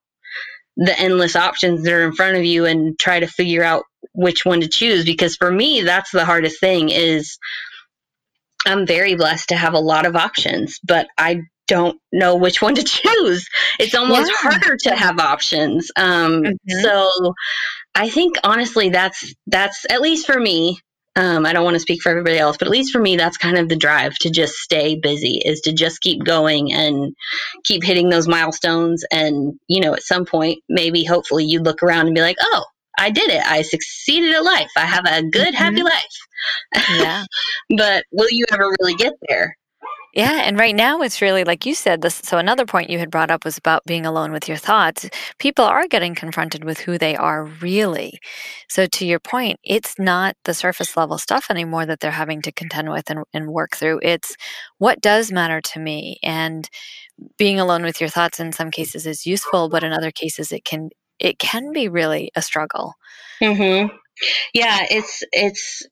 the 0.76 0.99
endless 0.99 1.37
options 1.37 1.83
that 1.83 1.93
are 1.93 2.05
in 2.05 2.12
front 2.12 2.37
of 2.37 2.45
you 2.45 2.64
and 2.64 2.99
try 2.99 3.21
to 3.21 3.26
figure 3.26 3.62
out 3.62 3.85
which 4.12 4.45
one 4.45 4.61
to 4.62 4.69
choose? 4.69 5.05
Because 5.05 5.37
for 5.37 5.50
me, 5.50 5.83
that's 5.83 6.11
the 6.11 6.25
hardest 6.25 6.61
thing 6.61 6.88
is 6.88 7.38
I'm 8.67 8.87
very 8.87 9.14
blessed 9.14 9.50
to 9.50 9.57
have 9.57 9.75
a 9.75 9.79
lot 9.79 10.07
of 10.07 10.17
options, 10.17 10.79
but 10.83 11.07
I 11.17 11.43
don't 11.67 11.99
know 12.12 12.37
which 12.37 12.61
one 12.61 12.75
to 12.75 12.83
choose. 12.85 13.47
It's 13.79 13.95
almost 13.95 14.31
yeah. 14.31 14.50
harder 14.50 14.76
to 14.85 14.97
have 14.97 15.19
options. 15.19 15.90
Um, 15.97 16.43
mm-hmm. 16.43 16.81
So 16.81 17.35
I 17.94 18.09
think 18.09 18.37
honestly, 18.44 18.90
that's 18.90 19.35
that's 19.47 19.85
at 19.90 20.00
least 20.00 20.26
for 20.26 20.38
me. 20.38 20.78
Um, 21.16 21.44
I 21.44 21.52
don't 21.52 21.64
want 21.64 21.75
to 21.75 21.80
speak 21.80 22.02
for 22.02 22.09
everybody 22.09 22.38
else, 22.38 22.56
but 22.56 22.68
at 22.68 22.73
least 22.73 22.92
for 22.92 23.00
me, 23.00 23.16
that's 23.16 23.37
kind 23.37 23.59
of 23.59 23.68
the 23.68 23.76
drive 23.76 24.14
to 24.18 24.30
just 24.30 24.54
stay 24.54 24.97
busy 24.97 25.42
is 25.44 25.61
to 25.62 25.73
just 25.73 26.00
keep 26.00 26.25
going 26.25 26.73
and 26.73 27.14
keep 27.64 27.82
hitting 27.82 28.09
those 28.09 28.28
milestones. 28.28 29.04
And, 29.11 29.59
you 29.66 29.80
know, 29.80 29.92
at 29.92 30.04
some 30.04 30.25
point, 30.25 30.62
maybe 30.68 31.04
hopefully 31.04 31.44
you 31.44 31.61
look 31.61 31.82
around 31.82 32.06
and 32.06 32.14
be 32.14 32.20
like, 32.20 32.37
oh, 32.40 32.64
I 32.97 33.11
did 33.11 33.28
it. 33.28 33.42
I 33.44 33.62
succeeded 33.62 34.35
at 34.35 34.44
life. 34.44 34.70
I 34.76 34.87
have 34.87 35.04
a 35.04 35.23
good, 35.23 35.52
mm-hmm. 35.52 35.56
happy 35.56 35.82
life. 35.82 36.85
Yeah. 36.90 37.25
but 37.76 38.04
will 38.12 38.30
you 38.30 38.44
ever 38.52 38.73
really 38.80 38.94
get 38.94 39.14
there? 39.28 39.56
Yeah, 40.12 40.40
and 40.45 40.59
right 40.59 40.75
now 40.75 41.02
it's 41.02 41.23
really 41.23 41.45
like 41.45 41.64
you 41.64 41.75
said 41.75 42.02
this 42.02 42.17
so 42.17 42.37
another 42.38 42.67
point 42.67 42.90
you 42.90 42.99
had 42.99 43.11
brought 43.11 43.31
up 43.31 43.45
was 43.45 43.57
about 43.57 43.85
being 43.87 44.05
alone 44.05 44.33
with 44.33 44.49
your 44.49 44.57
thoughts. 44.57 45.09
People 45.38 45.64
are 45.64 45.87
getting 45.87 46.14
confronted 46.17 46.64
with 46.64 46.81
who 46.81 46.99
they 46.99 47.14
are 47.14 47.45
really. 47.45 48.19
So 48.69 48.87
to 48.87 49.07
your 49.07 49.21
point, 49.21 49.61
it's 49.62 49.99
not 49.99 50.37
the 50.45 50.55
surface 50.55 50.97
level 50.97 51.17
stuff 51.19 51.47
anymore 51.49 51.87
that 51.87 52.00
they're 52.00 52.11
having 52.11 52.43
to 52.43 52.52
contend 52.52 52.90
with 52.90 53.09
and, 53.09 53.21
and 53.33 53.49
work 53.52 53.76
through. 53.76 54.00
It's 54.02 54.35
what 54.79 55.00
does 55.00 55.31
matter 55.31 55.61
to 55.61 55.79
me 55.79 56.19
and 56.25 56.69
being 57.38 57.61
alone 57.61 57.83
with 57.85 58.00
your 58.00 58.11
thoughts 58.11 58.40
in 58.40 58.52
some 58.52 58.71
cases 58.71 59.07
is 59.07 59.26
useful, 59.26 59.69
but 59.69 59.85
in 59.85 59.93
other 59.93 60.11
cases 60.11 60.52
it 60.52 60.64
can 60.64 60.90
it 61.21 61.38
can 61.38 61.73
be 61.73 61.88
really 61.88 62.31
a 62.35 62.43
struggle. 62.43 62.95
Mhm. 63.43 63.90
Yeah, 64.55 64.87
it's 64.90 65.23
it's 65.33 65.83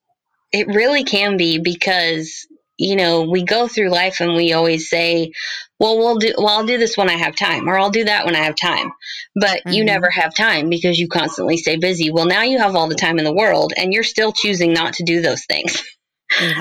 it 0.53 0.67
really 0.69 1.05
can 1.05 1.37
be 1.37 1.59
because 1.59 2.47
you 2.79 2.95
know, 2.95 3.23
we 3.23 3.43
go 3.43 3.67
through 3.67 3.91
life 3.91 4.21
and 4.21 4.35
we 4.35 4.53
always 4.53 4.89
say, 4.89 5.33
well, 5.81 5.99
we'll 5.99 6.17
do, 6.17 6.33
well, 6.39 6.49
I'll 6.49 6.67
do 6.67 6.79
this 6.79 6.97
when 6.97 7.11
I 7.11 7.17
have 7.17 7.37
time, 7.37 7.69
or 7.69 7.79
I'll 7.79 7.91
do 7.91 8.05
that 8.05 8.25
when 8.25 8.37
I 8.37 8.45
have 8.45 8.57
time. 8.57 8.93
But 9.35 9.59
mm-hmm. 9.59 9.71
you 9.71 9.85
never 9.85 10.09
have 10.11 10.35
time 10.35 10.71
because 10.71 10.99
you 10.99 11.09
constantly 11.09 11.57
stay 11.57 11.77
busy. 11.77 12.11
Well, 12.11 12.27
now 12.27 12.43
you 12.43 12.59
have 12.59 12.77
all 12.77 12.89
the 12.89 12.95
time 12.95 13.19
in 13.19 13.25
the 13.25 13.35
world 13.35 13.73
and 13.77 13.93
you're 13.93 14.05
still 14.05 14.33
choosing 14.33 14.73
not 14.73 14.95
to 14.95 15.05
do 15.05 15.21
those 15.21 15.45
things. 15.45 15.83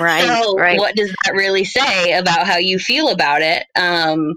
Right. 0.00 0.24
So, 0.24 0.56
right. 0.56 0.78
what 0.78 0.96
does 0.96 1.14
that 1.24 1.34
really 1.34 1.64
say 1.64 2.14
about 2.14 2.46
how 2.46 2.56
you 2.56 2.78
feel 2.78 3.10
about 3.10 3.42
it? 3.42 3.66
Um, 3.76 4.32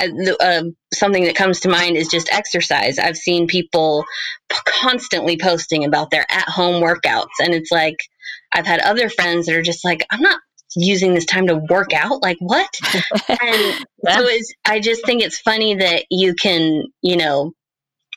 uh, 0.00 0.32
uh, 0.40 0.62
something 0.94 1.24
that 1.24 1.34
comes 1.34 1.60
to 1.60 1.68
mind 1.68 1.96
is 1.96 2.06
just 2.06 2.32
exercise. 2.32 2.96
I've 2.96 3.16
seen 3.16 3.48
people 3.48 4.04
p- 4.48 4.56
constantly 4.64 5.38
posting 5.38 5.84
about 5.84 6.10
their 6.12 6.24
at 6.30 6.48
home 6.48 6.80
workouts, 6.80 7.34
and 7.40 7.52
it's 7.52 7.72
like, 7.72 7.96
I've 8.52 8.66
had 8.66 8.78
other 8.78 9.10
friends 9.10 9.46
that 9.46 9.56
are 9.56 9.62
just 9.62 9.84
like, 9.84 10.06
I'm 10.08 10.20
not 10.20 10.38
using 10.74 11.14
this 11.14 11.26
time 11.26 11.46
to 11.46 11.56
work 11.70 11.92
out 11.92 12.22
like 12.22 12.38
what 12.40 12.68
and 13.28 13.86
yeah. 14.02 14.16
so 14.18 14.24
it's 14.24 14.52
i 14.64 14.80
just 14.80 15.04
think 15.06 15.22
it's 15.22 15.38
funny 15.38 15.76
that 15.76 16.04
you 16.10 16.34
can 16.34 16.84
you 17.02 17.16
know 17.16 17.52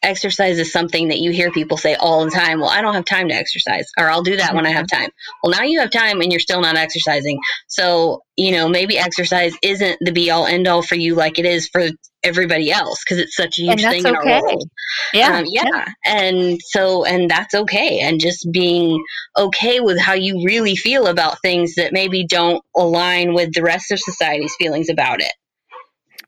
exercise 0.03 0.60
is 0.60 0.72
something 0.72 1.10
that 1.10 1.20
you 1.20 1.32
hear 1.32 1.51
people 1.51 1.77
say 1.77 1.96
all 1.96 2.25
the 2.25 2.32
time 2.32 2.60
well 2.60 2.70
i 2.70 2.82
don't 2.82 2.94
have 2.94 3.06
time 3.06 3.27
to 3.27 3.34
exercise 3.34 3.89
or 3.98 4.10
i'll 4.10 4.24
do 4.24 4.38
that 4.38 4.56
when 4.56 4.65
i 4.65 4.70
have 4.70 4.88
time 4.88 5.10
well 5.44 5.51
now 5.51 5.63
you 5.63 5.79
have 5.79 5.91
time 5.91 6.22
and 6.22 6.32
you're 6.32 6.39
still 6.39 6.62
not 6.62 6.77
exercising 6.77 7.39
so 7.68 8.22
you 8.38 8.51
know 8.51 8.70
maybe 8.70 8.98
exercise 8.98 9.53
isn't 9.62 9.98
the 10.01 10.12
be 10.12 10.32
all 10.32 10.46
end 10.46 10.68
all 10.68 10.82
for 10.82 10.96
you 10.96 11.15
like 11.15 11.39
it 11.39 11.46
is 11.46 11.68
for 11.68 11.89
everybody 12.24 12.72
else 12.72 13.03
because 13.03 13.18
it's 13.20 13.36
such 13.36 13.60
a 13.60 13.63
huge 13.63 13.82
thing 13.82 14.06
in 14.06 14.15
okay. 14.15 14.34
our 14.34 14.41
world. 14.44 14.70
Yeah, 15.13 15.38
um, 15.38 15.46
yeah, 15.48 15.63
yeah, 15.65 15.86
and 16.06 16.60
so 16.62 17.06
and 17.06 17.29
that's 17.29 17.53
okay, 17.53 18.00
and 18.00 18.20
just 18.20 18.48
being 18.51 19.03
okay 19.38 19.79
with 19.79 20.00
how 20.00 20.13
you 20.13 20.44
really 20.46 20.75
feel 20.75 21.08
about 21.08 21.41
things 21.41 21.75
that 21.75 21.94
maybe 21.94 22.25
don't 22.25 22.63
align 22.75 23.34
with 23.34 23.53
the 23.53 23.63
rest 23.63 23.91
of 23.91 24.00
society's 24.00 24.56
feelings 24.58 24.89
about 24.89 25.22
it. 25.22 25.32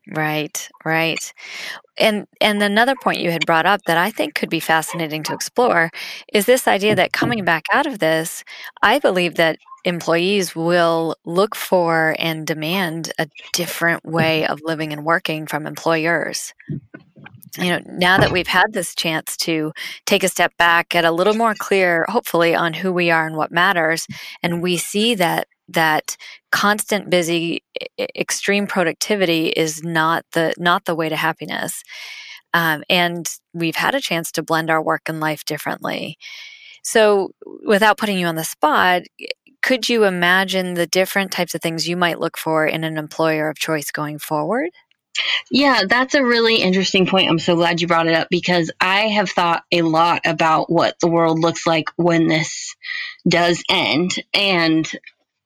Right, 0.08 0.68
right. 0.84 1.32
And 1.96 2.26
and 2.40 2.60
another 2.60 2.94
point 3.00 3.20
you 3.20 3.30
had 3.30 3.46
brought 3.46 3.66
up 3.66 3.82
that 3.86 3.96
I 3.96 4.10
think 4.10 4.34
could 4.34 4.50
be 4.50 4.58
fascinating 4.58 5.22
to 5.24 5.34
explore 5.34 5.90
is 6.32 6.46
this 6.46 6.66
idea 6.66 6.96
that 6.96 7.12
coming 7.12 7.38
mm-hmm. 7.38 7.46
back 7.46 7.66
out 7.72 7.86
of 7.86 8.00
this, 8.00 8.42
I 8.82 8.98
believe 8.98 9.36
that 9.36 9.58
employees 9.84 10.56
will 10.56 11.16
look 11.24 11.54
for 11.54 12.16
and 12.18 12.46
demand 12.46 13.12
a 13.18 13.28
different 13.52 14.04
way 14.04 14.46
of 14.46 14.60
living 14.64 14.92
and 14.92 15.04
working 15.04 15.46
from 15.46 15.66
employers. 15.66 16.52
You 17.58 17.68
know, 17.70 17.80
now 17.86 18.16
that 18.18 18.32
we've 18.32 18.46
had 18.46 18.72
this 18.72 18.94
chance 18.94 19.36
to 19.38 19.72
take 20.06 20.24
a 20.24 20.28
step 20.28 20.56
back, 20.56 20.88
get 20.88 21.04
a 21.04 21.12
little 21.12 21.34
more 21.34 21.54
clear, 21.54 22.06
hopefully, 22.08 22.54
on 22.54 22.72
who 22.72 22.92
we 22.92 23.10
are 23.10 23.26
and 23.26 23.36
what 23.36 23.52
matters, 23.52 24.06
and 24.42 24.62
we 24.62 24.78
see 24.78 25.14
that 25.16 25.46
that 25.68 26.16
constant 26.50 27.10
busy 27.10 27.62
extreme 28.16 28.66
productivity 28.66 29.48
is 29.48 29.82
not 29.82 30.24
the 30.32 30.54
not 30.58 30.84
the 30.84 30.94
way 30.94 31.08
to 31.08 31.16
happiness 31.16 31.82
um, 32.54 32.84
and 32.90 33.28
we've 33.54 33.76
had 33.76 33.94
a 33.94 34.00
chance 34.00 34.30
to 34.32 34.42
blend 34.42 34.70
our 34.70 34.82
work 34.82 35.02
and 35.06 35.20
life 35.20 35.44
differently 35.44 36.18
so 36.82 37.30
without 37.64 37.96
putting 37.98 38.18
you 38.18 38.26
on 38.26 38.36
the 38.36 38.44
spot 38.44 39.02
could 39.62 39.88
you 39.88 40.04
imagine 40.04 40.74
the 40.74 40.86
different 40.86 41.30
types 41.30 41.54
of 41.54 41.60
things 41.60 41.88
you 41.88 41.96
might 41.96 42.18
look 42.18 42.36
for 42.36 42.66
in 42.66 42.84
an 42.84 42.98
employer 42.98 43.48
of 43.48 43.56
choice 43.56 43.90
going 43.90 44.18
forward 44.18 44.70
yeah, 45.50 45.82
that's 45.88 46.14
a 46.14 46.24
really 46.24 46.56
interesting 46.56 47.06
point. 47.06 47.28
I'm 47.28 47.38
so 47.38 47.54
glad 47.54 47.80
you 47.80 47.86
brought 47.86 48.06
it 48.06 48.14
up 48.14 48.28
because 48.30 48.70
I 48.80 49.08
have 49.08 49.30
thought 49.30 49.62
a 49.70 49.82
lot 49.82 50.22
about 50.24 50.70
what 50.70 50.98
the 51.00 51.08
world 51.08 51.38
looks 51.38 51.66
like 51.66 51.86
when 51.96 52.28
this 52.28 52.74
does 53.28 53.62
end. 53.68 54.14
And 54.32 54.90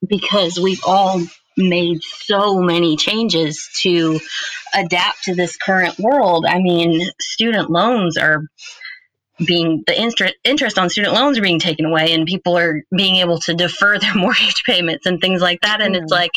because 0.07 0.59
we've 0.59 0.85
all 0.87 1.23
made 1.57 2.03
so 2.03 2.61
many 2.61 2.97
changes 2.97 3.71
to 3.77 4.21
adapt 4.75 5.25
to 5.25 5.35
this 5.35 5.57
current 5.57 5.99
world. 5.99 6.45
I 6.47 6.59
mean, 6.59 7.01
student 7.21 7.71
loans 7.71 8.19
are 8.19 8.43
being 9.45 9.85
the 9.87 9.99
interest 9.99 10.35
interest 10.45 10.79
on 10.79 10.89
student 10.89 11.15
loans 11.15 11.39
are 11.39 11.43
being 11.43 11.59
taken 11.59 11.85
away 11.85 12.15
and 12.15 12.27
people 12.27 12.57
are 12.57 12.83
being 12.97 13.17
able 13.17 13.39
to 13.39 13.55
defer 13.55 13.99
their 13.99 14.15
mortgage 14.17 14.65
payments 14.65 15.07
and 15.07 15.21
things 15.21 15.43
like 15.43 15.61
that 15.61 15.81
and 15.81 15.95
mm. 15.95 16.03
it's 16.03 16.11
like 16.11 16.33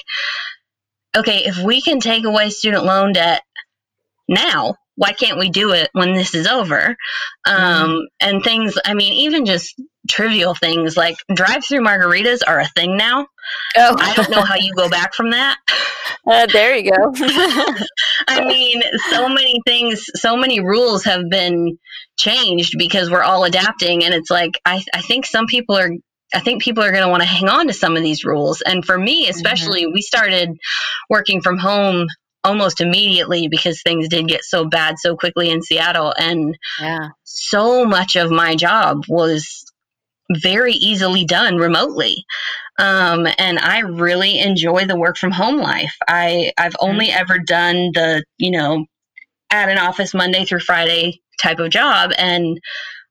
okay 1.16 1.46
if 1.46 1.58
we 1.60 1.82
can 1.82 2.00
take 2.00 2.26
away 2.26 2.50
student 2.50 2.84
loan 2.84 3.14
debt 3.14 3.42
now 4.28 4.76
why 4.96 5.14
can't 5.14 5.40
we 5.40 5.50
do 5.50 5.72
it 5.72 5.90
when 5.94 6.14
this 6.14 6.36
is 6.36 6.46
over 6.46 6.98
um, 7.48 7.90
mm. 7.90 8.06
and 8.20 8.44
things 8.44 8.78
i 8.84 8.94
mean 8.94 9.14
even 9.14 9.46
just 9.46 9.82
trivial 10.10 10.56
things 10.56 10.98
like 10.98 11.18
drive 11.34 11.64
through 11.66 11.82
margaritas 11.82 12.40
are 12.46 12.60
a 12.60 12.68
thing 12.68 12.98
now. 12.98 13.28
Oh. 13.78 13.96
I 13.98 14.16
don't 14.16 14.30
know 14.30 14.42
how 14.42 14.56
you 14.56 14.74
go 14.74 14.90
back 14.90 15.14
from 15.14 15.32
that. 15.32 15.58
Uh, 16.28 16.46
there 16.46 16.76
you 16.76 16.92
go. 16.92 17.12
I 18.28 18.46
mean, 18.46 18.84
so 19.10 19.30
many 19.30 19.62
things, 19.66 20.06
so 20.16 20.38
many 20.38 20.60
rules 20.60 21.06
have 21.06 21.28
been 21.28 21.80
changed 22.20 22.76
because 22.78 23.10
we're 23.10 23.24
all 23.24 23.46
adapting. 23.46 24.04
And 24.04 24.14
it's 24.14 24.30
like, 24.30 24.52
I, 24.64 24.84
I 24.94 25.02
think 25.02 25.26
some 25.26 25.48
people 25.48 25.78
are 25.78 25.90
I 26.34 26.40
think 26.42 26.62
people 26.62 26.84
are 26.84 26.92
going 26.92 27.04
to 27.04 27.10
want 27.10 27.24
to 27.24 27.28
hang 27.28 27.50
on 27.50 27.68
to 27.68 27.74
some 27.74 27.98
of 27.98 28.04
these 28.04 28.24
rules. 28.24 28.62
And 28.62 28.86
for 28.86 28.98
me, 28.98 29.24
mm-hmm. 29.24 29.32
especially, 29.32 29.84
mm-hmm. 29.84 29.94
we 29.94 30.02
started 30.02 30.50
working 31.10 31.42
from 31.42 31.58
home 31.58 32.08
almost 32.44 32.82
immediately 32.82 33.48
because 33.48 33.82
things 33.82 34.08
did 34.08 34.28
get 34.28 34.44
so 34.44 34.66
bad 34.66 34.96
so 35.00 35.16
quickly 35.16 35.50
in 35.50 35.62
Seattle. 35.62 36.14
And 36.18 36.58
yeah. 36.80 37.10
so 37.24 37.86
much 37.86 38.16
of 38.16 38.30
my 38.30 38.56
job 38.56 39.06
was 39.08 39.66
very 40.32 40.74
easily 40.74 41.26
done 41.26 41.58
remotely. 41.58 42.24
Um, 42.78 43.28
and 43.38 43.60
I 43.60 43.80
really 43.80 44.40
enjoy 44.40 44.86
the 44.86 44.98
work 44.98 45.18
from 45.18 45.32
home 45.32 45.58
life. 45.58 45.96
I, 46.08 46.52
I've 46.58 46.76
only 46.80 47.08
mm-hmm. 47.08 47.20
ever 47.20 47.40
done 47.40 47.92
the, 47.94 48.24
you 48.38 48.52
know, 48.52 48.86
at 49.52 49.70
an 49.70 49.78
office 49.78 50.14
Monday 50.14 50.46
through 50.46 50.60
Friday 50.60 51.22
type 51.42 51.60
of 51.60 51.72
job. 51.72 52.12
And 52.18 52.60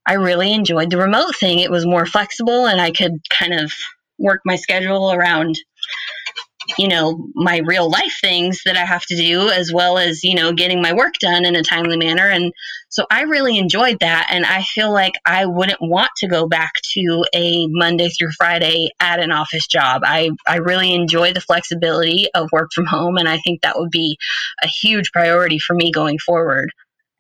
I 0.07 0.15
really 0.15 0.53
enjoyed 0.53 0.91
the 0.91 0.99
remote 0.99 1.37
thing. 1.37 1.59
It 1.59 1.71
was 1.71 1.85
more 1.85 2.07
flexible 2.07 2.67
and 2.67 2.81
I 2.81 2.93
could 2.93 3.19
kind 3.31 3.55
of 3.55 3.73
work 4.19 4.41
my 4.45 4.57
schedule 4.57 5.13
around 5.13 5.59
you 6.77 6.89
know, 6.89 7.29
my 7.35 7.59
real 7.65 7.89
life 7.89 8.19
things 8.21 8.63
that 8.67 8.77
I 8.77 8.85
have 8.85 9.07
to 9.07 9.17
do, 9.17 9.49
as 9.49 9.73
well 9.73 9.97
as, 9.97 10.23
you 10.23 10.35
know, 10.35 10.53
getting 10.53 10.83
my 10.83 10.93
work 10.93 11.15
done 11.21 11.45
in 11.45 11.57
a 11.57 11.63
timely 11.63 11.97
manner. 11.97 12.29
And 12.29 12.53
so 12.89 13.07
I 13.11 13.23
really 13.23 13.59
enjoyed 13.59 14.01
that. 14.01 14.29
And 14.31 14.45
I 14.45 14.63
feel 14.63 14.93
like 14.93 15.15
I 15.25 15.47
wouldn't 15.47 15.81
want 15.81 16.11
to 16.19 16.29
go 16.29 16.47
back 16.47 16.73
to 16.93 17.25
a 17.35 17.67
Monday 17.69 18.09
through 18.11 18.33
Friday 18.37 18.91
at 19.01 19.21
an 19.21 19.33
office 19.33 19.67
job. 19.67 20.03
I, 20.05 20.31
I 20.47 20.57
really 20.57 20.95
enjoy 20.95 21.33
the 21.33 21.41
flexibility 21.41 22.29
of 22.35 22.49
work 22.53 22.71
from 22.75 22.87
home. 22.87 23.17
And 23.17 23.29
I 23.29 23.39
think 23.39 23.63
that 23.63 23.79
would 23.79 23.91
be 23.91 24.19
a 24.63 24.67
huge 24.67 25.11
priority 25.13 25.59
for 25.59 25.75
me 25.75 25.91
going 25.91 26.19
forward. 26.19 26.71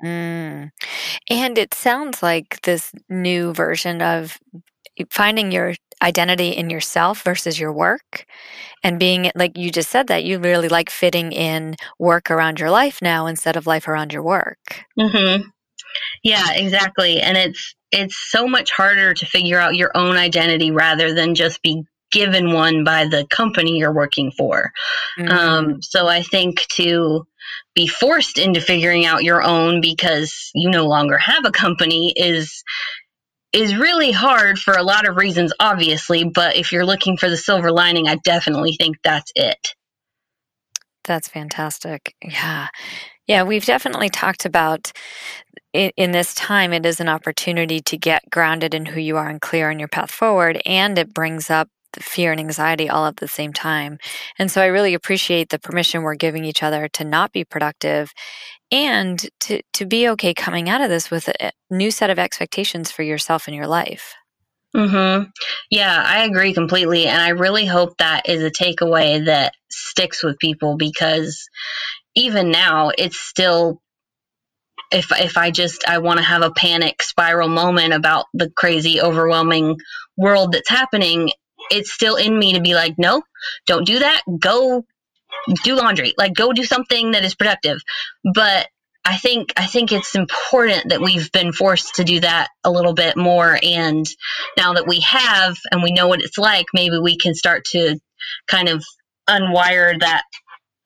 Mm. 0.04 0.70
And 1.30 1.58
it 1.58 1.74
sounds 1.74 2.22
like 2.22 2.62
this 2.62 2.92
new 3.08 3.52
version 3.52 4.02
of 4.02 4.38
finding 5.10 5.52
your 5.52 5.74
identity 6.02 6.50
in 6.50 6.70
yourself 6.70 7.22
versus 7.22 7.58
your 7.58 7.72
work 7.72 8.24
and 8.84 9.00
being 9.00 9.30
like 9.34 9.56
you 9.56 9.70
just 9.70 9.90
said 9.90 10.06
that 10.06 10.24
you 10.24 10.38
really 10.38 10.68
like 10.68 10.90
fitting 10.90 11.32
in 11.32 11.74
work 11.98 12.30
around 12.30 12.60
your 12.60 12.70
life 12.70 13.00
now 13.02 13.26
instead 13.26 13.56
of 13.56 13.66
life 13.66 13.88
around 13.88 14.12
your 14.12 14.22
work 14.22 14.84
mm-hmm. 14.98 15.42
yeah 16.22 16.52
exactly 16.52 17.20
and 17.20 17.36
it's 17.36 17.74
it's 17.90 18.16
so 18.30 18.46
much 18.46 18.70
harder 18.70 19.12
to 19.14 19.26
figure 19.26 19.58
out 19.58 19.74
your 19.74 19.90
own 19.96 20.16
identity 20.16 20.70
rather 20.70 21.14
than 21.14 21.34
just 21.34 21.60
be 21.62 21.84
given 22.10 22.52
one 22.52 22.84
by 22.84 23.06
the 23.06 23.26
company 23.28 23.78
you're 23.78 23.92
working 23.92 24.30
for. 24.30 24.72
Mm-hmm. 25.18 25.30
Um, 25.30 25.82
so 25.82 26.06
I 26.06 26.22
think 26.22 26.66
to 26.72 27.26
be 27.74 27.86
forced 27.86 28.38
into 28.38 28.60
figuring 28.60 29.06
out 29.06 29.24
your 29.24 29.42
own 29.42 29.80
because 29.80 30.50
you 30.54 30.70
no 30.70 30.86
longer 30.86 31.18
have 31.18 31.44
a 31.44 31.50
company 31.50 32.12
is 32.16 32.62
is 33.52 33.76
really 33.76 34.12
hard 34.12 34.58
for 34.58 34.74
a 34.74 34.82
lot 34.82 35.08
of 35.08 35.16
reasons 35.16 35.52
obviously 35.58 36.24
but 36.24 36.56
if 36.56 36.72
you're 36.72 36.84
looking 36.84 37.16
for 37.16 37.28
the 37.28 37.36
silver 37.36 37.72
lining 37.72 38.06
i 38.08 38.16
definitely 38.24 38.74
think 38.74 38.96
that's 39.02 39.32
it. 39.34 39.74
That's 41.04 41.28
fantastic. 41.28 42.14
Yeah. 42.22 42.68
Yeah 43.26 43.42
we've 43.44 43.64
definitely 43.64 44.10
talked 44.10 44.44
about 44.44 44.92
in, 45.72 45.90
in, 45.96 46.12
this 46.12 46.34
time 46.34 46.72
it 46.72 46.84
is 46.84 47.00
an 47.00 47.08
opportunity 47.08 47.80
to 47.80 47.96
get 47.96 48.28
grounded 48.30 48.74
in 48.74 48.86
who 48.86 49.00
you 49.00 49.16
are 49.16 49.28
and 49.28 49.40
clear 49.40 49.70
on 49.70 49.78
your 49.78 49.88
path 49.88 50.10
forward 50.10 50.60
and 50.66 50.98
it 50.98 51.14
brings 51.14 51.50
up 51.50 51.68
fear 51.98 52.32
and 52.32 52.40
anxiety 52.40 52.88
all 52.88 53.06
at 53.06 53.16
the 53.16 53.28
same 53.28 53.52
time. 53.52 53.98
And 54.38 54.50
so 54.50 54.60
I 54.60 54.66
really 54.66 54.94
appreciate 54.94 55.48
the 55.48 55.58
permission 55.58 56.02
we're 56.02 56.14
giving 56.14 56.44
each 56.44 56.62
other 56.62 56.88
to 56.88 57.04
not 57.04 57.32
be 57.32 57.44
productive 57.44 58.12
and 58.70 59.28
to, 59.40 59.62
to 59.74 59.86
be 59.86 60.08
okay 60.10 60.34
coming 60.34 60.68
out 60.68 60.80
of 60.80 60.90
this 60.90 61.10
with 61.10 61.28
a 61.28 61.52
new 61.70 61.90
set 61.90 62.10
of 62.10 62.18
expectations 62.18 62.90
for 62.90 63.02
yourself 63.02 63.46
and 63.48 63.56
your 63.56 63.66
life. 63.66 64.14
Mhm. 64.76 65.30
Yeah, 65.70 66.02
I 66.04 66.24
agree 66.24 66.52
completely 66.52 67.06
and 67.06 67.20
I 67.20 67.30
really 67.30 67.64
hope 67.64 67.96
that 67.98 68.28
is 68.28 68.42
a 68.42 68.50
takeaway 68.50 69.24
that 69.24 69.54
sticks 69.70 70.22
with 70.22 70.38
people 70.38 70.76
because 70.76 71.48
even 72.14 72.50
now 72.50 72.90
it's 72.96 73.18
still 73.18 73.80
if 74.90 75.10
if 75.12 75.36
I 75.36 75.50
just 75.50 75.88
I 75.88 75.98
want 75.98 76.18
to 76.18 76.24
have 76.24 76.42
a 76.42 76.50
panic 76.50 77.02
spiral 77.02 77.48
moment 77.48 77.92
about 77.94 78.26
the 78.34 78.50
crazy 78.50 79.00
overwhelming 79.00 79.78
world 80.16 80.52
that's 80.52 80.68
happening 80.68 81.30
it's 81.70 81.92
still 81.92 82.16
in 82.16 82.38
me 82.38 82.54
to 82.54 82.60
be 82.60 82.74
like, 82.74 82.94
no, 82.98 83.22
don't 83.66 83.86
do 83.86 84.00
that. 84.00 84.22
Go 84.38 84.84
do 85.62 85.76
laundry. 85.76 86.14
Like 86.16 86.34
go 86.34 86.52
do 86.52 86.64
something 86.64 87.12
that 87.12 87.24
is 87.24 87.34
productive. 87.34 87.80
But 88.34 88.68
I 89.04 89.16
think 89.16 89.52
I 89.56 89.66
think 89.66 89.92
it's 89.92 90.14
important 90.14 90.90
that 90.90 91.00
we've 91.00 91.32
been 91.32 91.52
forced 91.52 91.96
to 91.96 92.04
do 92.04 92.20
that 92.20 92.48
a 92.64 92.70
little 92.70 92.92
bit 92.92 93.16
more 93.16 93.58
and 93.62 94.06
now 94.56 94.74
that 94.74 94.86
we 94.86 95.00
have 95.00 95.56
and 95.70 95.82
we 95.82 95.92
know 95.92 96.08
what 96.08 96.20
it's 96.20 96.38
like, 96.38 96.66
maybe 96.74 96.98
we 96.98 97.16
can 97.16 97.34
start 97.34 97.64
to 97.66 97.98
kind 98.46 98.68
of 98.68 98.84
unwire 99.28 99.98
that 100.00 100.24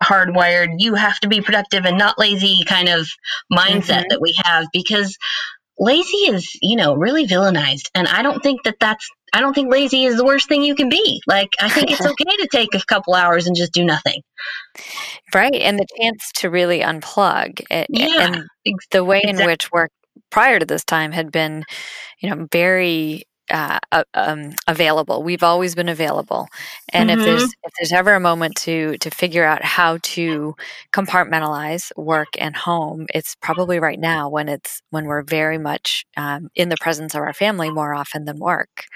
hardwired 0.02 0.74
you 0.78 0.94
have 0.94 1.18
to 1.20 1.28
be 1.28 1.40
productive 1.40 1.84
and 1.84 1.96
not 1.96 2.18
lazy 2.18 2.64
kind 2.66 2.88
of 2.88 3.08
mindset 3.52 3.82
mm-hmm. 3.82 4.08
that 4.10 4.20
we 4.20 4.34
have 4.44 4.66
because 4.72 5.16
lazy 5.78 6.16
is, 6.28 6.50
you 6.60 6.76
know, 6.76 6.94
really 6.94 7.26
villainized 7.26 7.88
and 7.94 8.06
I 8.06 8.22
don't 8.22 8.42
think 8.42 8.62
that 8.64 8.76
that's 8.80 9.08
I 9.32 9.40
don't 9.40 9.54
think 9.54 9.72
lazy 9.72 10.04
is 10.04 10.16
the 10.16 10.24
worst 10.24 10.46
thing 10.46 10.62
you 10.62 10.74
can 10.74 10.90
be. 10.90 11.22
Like, 11.26 11.48
I 11.58 11.70
think 11.70 11.90
it's 11.90 12.00
okay 12.06 12.36
to 12.36 12.48
take 12.52 12.74
a 12.74 12.84
couple 12.84 13.14
hours 13.14 13.46
and 13.46 13.56
just 13.56 13.72
do 13.72 13.82
nothing. 13.82 14.20
Right. 15.34 15.54
And 15.54 15.78
the 15.78 15.86
chance 15.98 16.30
to 16.36 16.50
really 16.50 16.80
unplug. 16.80 17.62
Yeah. 17.70 17.86
And 18.26 18.44
the 18.90 19.04
way 19.04 19.22
exactly. 19.22 19.42
in 19.42 19.50
which 19.50 19.72
work 19.72 19.90
prior 20.30 20.58
to 20.58 20.66
this 20.66 20.84
time 20.84 21.12
had 21.12 21.32
been, 21.32 21.64
you 22.20 22.28
know, 22.28 22.46
very 22.52 23.24
uh, 23.52 23.78
um, 24.14 24.52
available. 24.66 25.22
We've 25.22 25.42
always 25.42 25.74
been 25.74 25.88
available, 25.88 26.48
and 26.92 27.10
mm-hmm. 27.10 27.20
if 27.20 27.24
there's 27.24 27.42
if 27.42 27.72
there's 27.78 27.92
ever 27.92 28.14
a 28.14 28.20
moment 28.20 28.56
to 28.58 28.96
to 28.98 29.10
figure 29.10 29.44
out 29.44 29.62
how 29.64 29.98
to 30.02 30.56
compartmentalize 30.92 31.92
work 31.96 32.28
and 32.38 32.56
home, 32.56 33.06
it's 33.14 33.36
probably 33.36 33.78
right 33.78 34.00
now 34.00 34.28
when 34.28 34.48
it's 34.48 34.82
when 34.90 35.04
we're 35.04 35.22
very 35.22 35.58
much 35.58 36.04
um, 36.16 36.48
in 36.54 36.68
the 36.68 36.76
presence 36.80 37.14
of 37.14 37.20
our 37.20 37.34
family 37.34 37.70
more 37.70 37.94
often 37.94 38.24
than 38.24 38.38
work. 38.38 38.86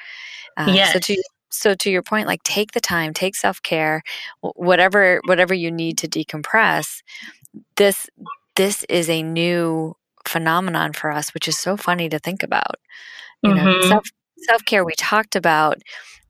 Yes. 0.59 0.95
So 0.95 0.99
to 1.01 1.23
so 1.51 1.75
to 1.75 1.91
your 1.91 2.03
point, 2.03 2.27
like 2.27 2.43
take 2.43 2.73
the 2.73 2.81
time, 2.81 3.13
take 3.13 3.35
self 3.35 3.63
care, 3.63 4.03
whatever 4.41 5.21
whatever 5.27 5.55
you 5.55 5.71
need 5.71 5.99
to 5.99 6.09
decompress. 6.09 7.03
This 7.77 8.09
this 8.57 8.85
is 8.85 9.09
a 9.09 9.23
new 9.23 9.97
phenomenon 10.27 10.93
for 10.93 11.11
us, 11.11 11.33
which 11.35 11.49
is 11.49 11.57
so 11.57 11.77
funny 11.77 12.09
to 12.09 12.19
think 12.19 12.43
about. 12.43 12.77
You 13.43 13.53
mm-hmm. 13.53 13.65
know, 13.65 13.81
self 13.83 14.09
self 14.39 14.65
care 14.65 14.85
we 14.85 14.95
talked 14.97 15.37
about 15.37 15.79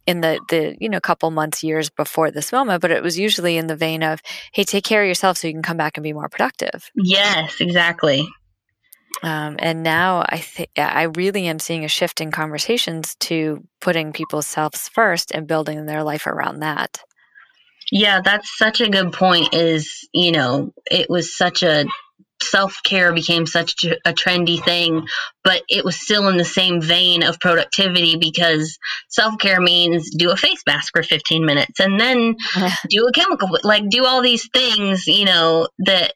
in 0.07 0.21
the 0.21 0.41
the 0.49 0.77
you 0.81 0.89
know 0.89 1.01
couple 1.01 1.31
months 1.31 1.65
years 1.65 1.91
before 1.91 2.31
this 2.31 2.53
moment 2.53 2.81
but 2.81 2.91
it 2.91 3.03
was 3.03 3.19
usually 3.19 3.57
in 3.57 3.67
the 3.67 3.77
vein 3.77 4.03
of 4.03 4.21
hey 4.53 4.65
take 4.65 4.85
care 4.85 5.03
of 5.03 5.09
yourself 5.09 5.37
so 5.37 5.47
you 5.47 5.55
can 5.55 5.63
come 5.63 5.77
back 5.77 5.97
and 5.97 6.05
be 6.05 6.13
more 6.13 6.29
productive 6.29 6.91
yes 6.95 7.61
exactly 7.61 8.27
um, 9.23 9.57
and 9.59 9.83
now 9.83 10.25
I 10.29 10.39
think 10.39 10.71
I 10.77 11.05
really 11.05 11.47
am 11.47 11.59
seeing 11.59 11.85
a 11.85 11.89
shift 11.89 12.21
in 12.21 12.31
conversations 12.31 13.15
to 13.21 13.65
putting 13.81 14.13
people's 14.13 14.47
selves 14.47 14.89
first 14.89 15.33
and 15.33 15.47
building 15.47 15.87
their 15.87 16.03
life 16.03 16.27
around 16.27 16.61
that. 16.61 17.01
Yeah, 17.91 18.21
that's 18.23 18.59
such 18.59 18.81
a 18.81 18.91
good 18.91 19.13
point. 19.13 19.55
Is 19.55 20.07
you 20.13 20.33
know, 20.33 20.75
it 20.91 21.09
was 21.09 21.37
such 21.37 21.63
a 21.63 21.87
self 22.51 22.79
care 22.85 23.13
became 23.13 23.47
such 23.47 23.85
a 23.85 24.13
trendy 24.13 24.63
thing, 24.63 25.07
but 25.45 25.63
it 25.69 25.85
was 25.85 26.01
still 26.01 26.29
in 26.29 26.37
the 26.37 26.45
same 26.45 26.81
vein 26.81 27.23
of 27.23 27.41
productivity 27.41 28.17
because 28.17 28.79
self 29.09 29.39
care 29.39 29.61
means 29.61 30.11
do 30.11 30.31
a 30.31 30.37
face 30.37 30.63
mask 30.67 30.93
for 30.95 31.03
15 31.03 31.45
minutes 31.45 31.81
and 31.81 32.01
then 32.01 32.37
do 32.89 33.07
a 33.07 33.13
chemical, 33.13 33.59
like 33.63 33.89
do 33.89 34.05
all 34.05 34.23
these 34.23 34.49
things, 34.53 35.07
you 35.07 35.25
know, 35.25 35.69
that 35.79 36.13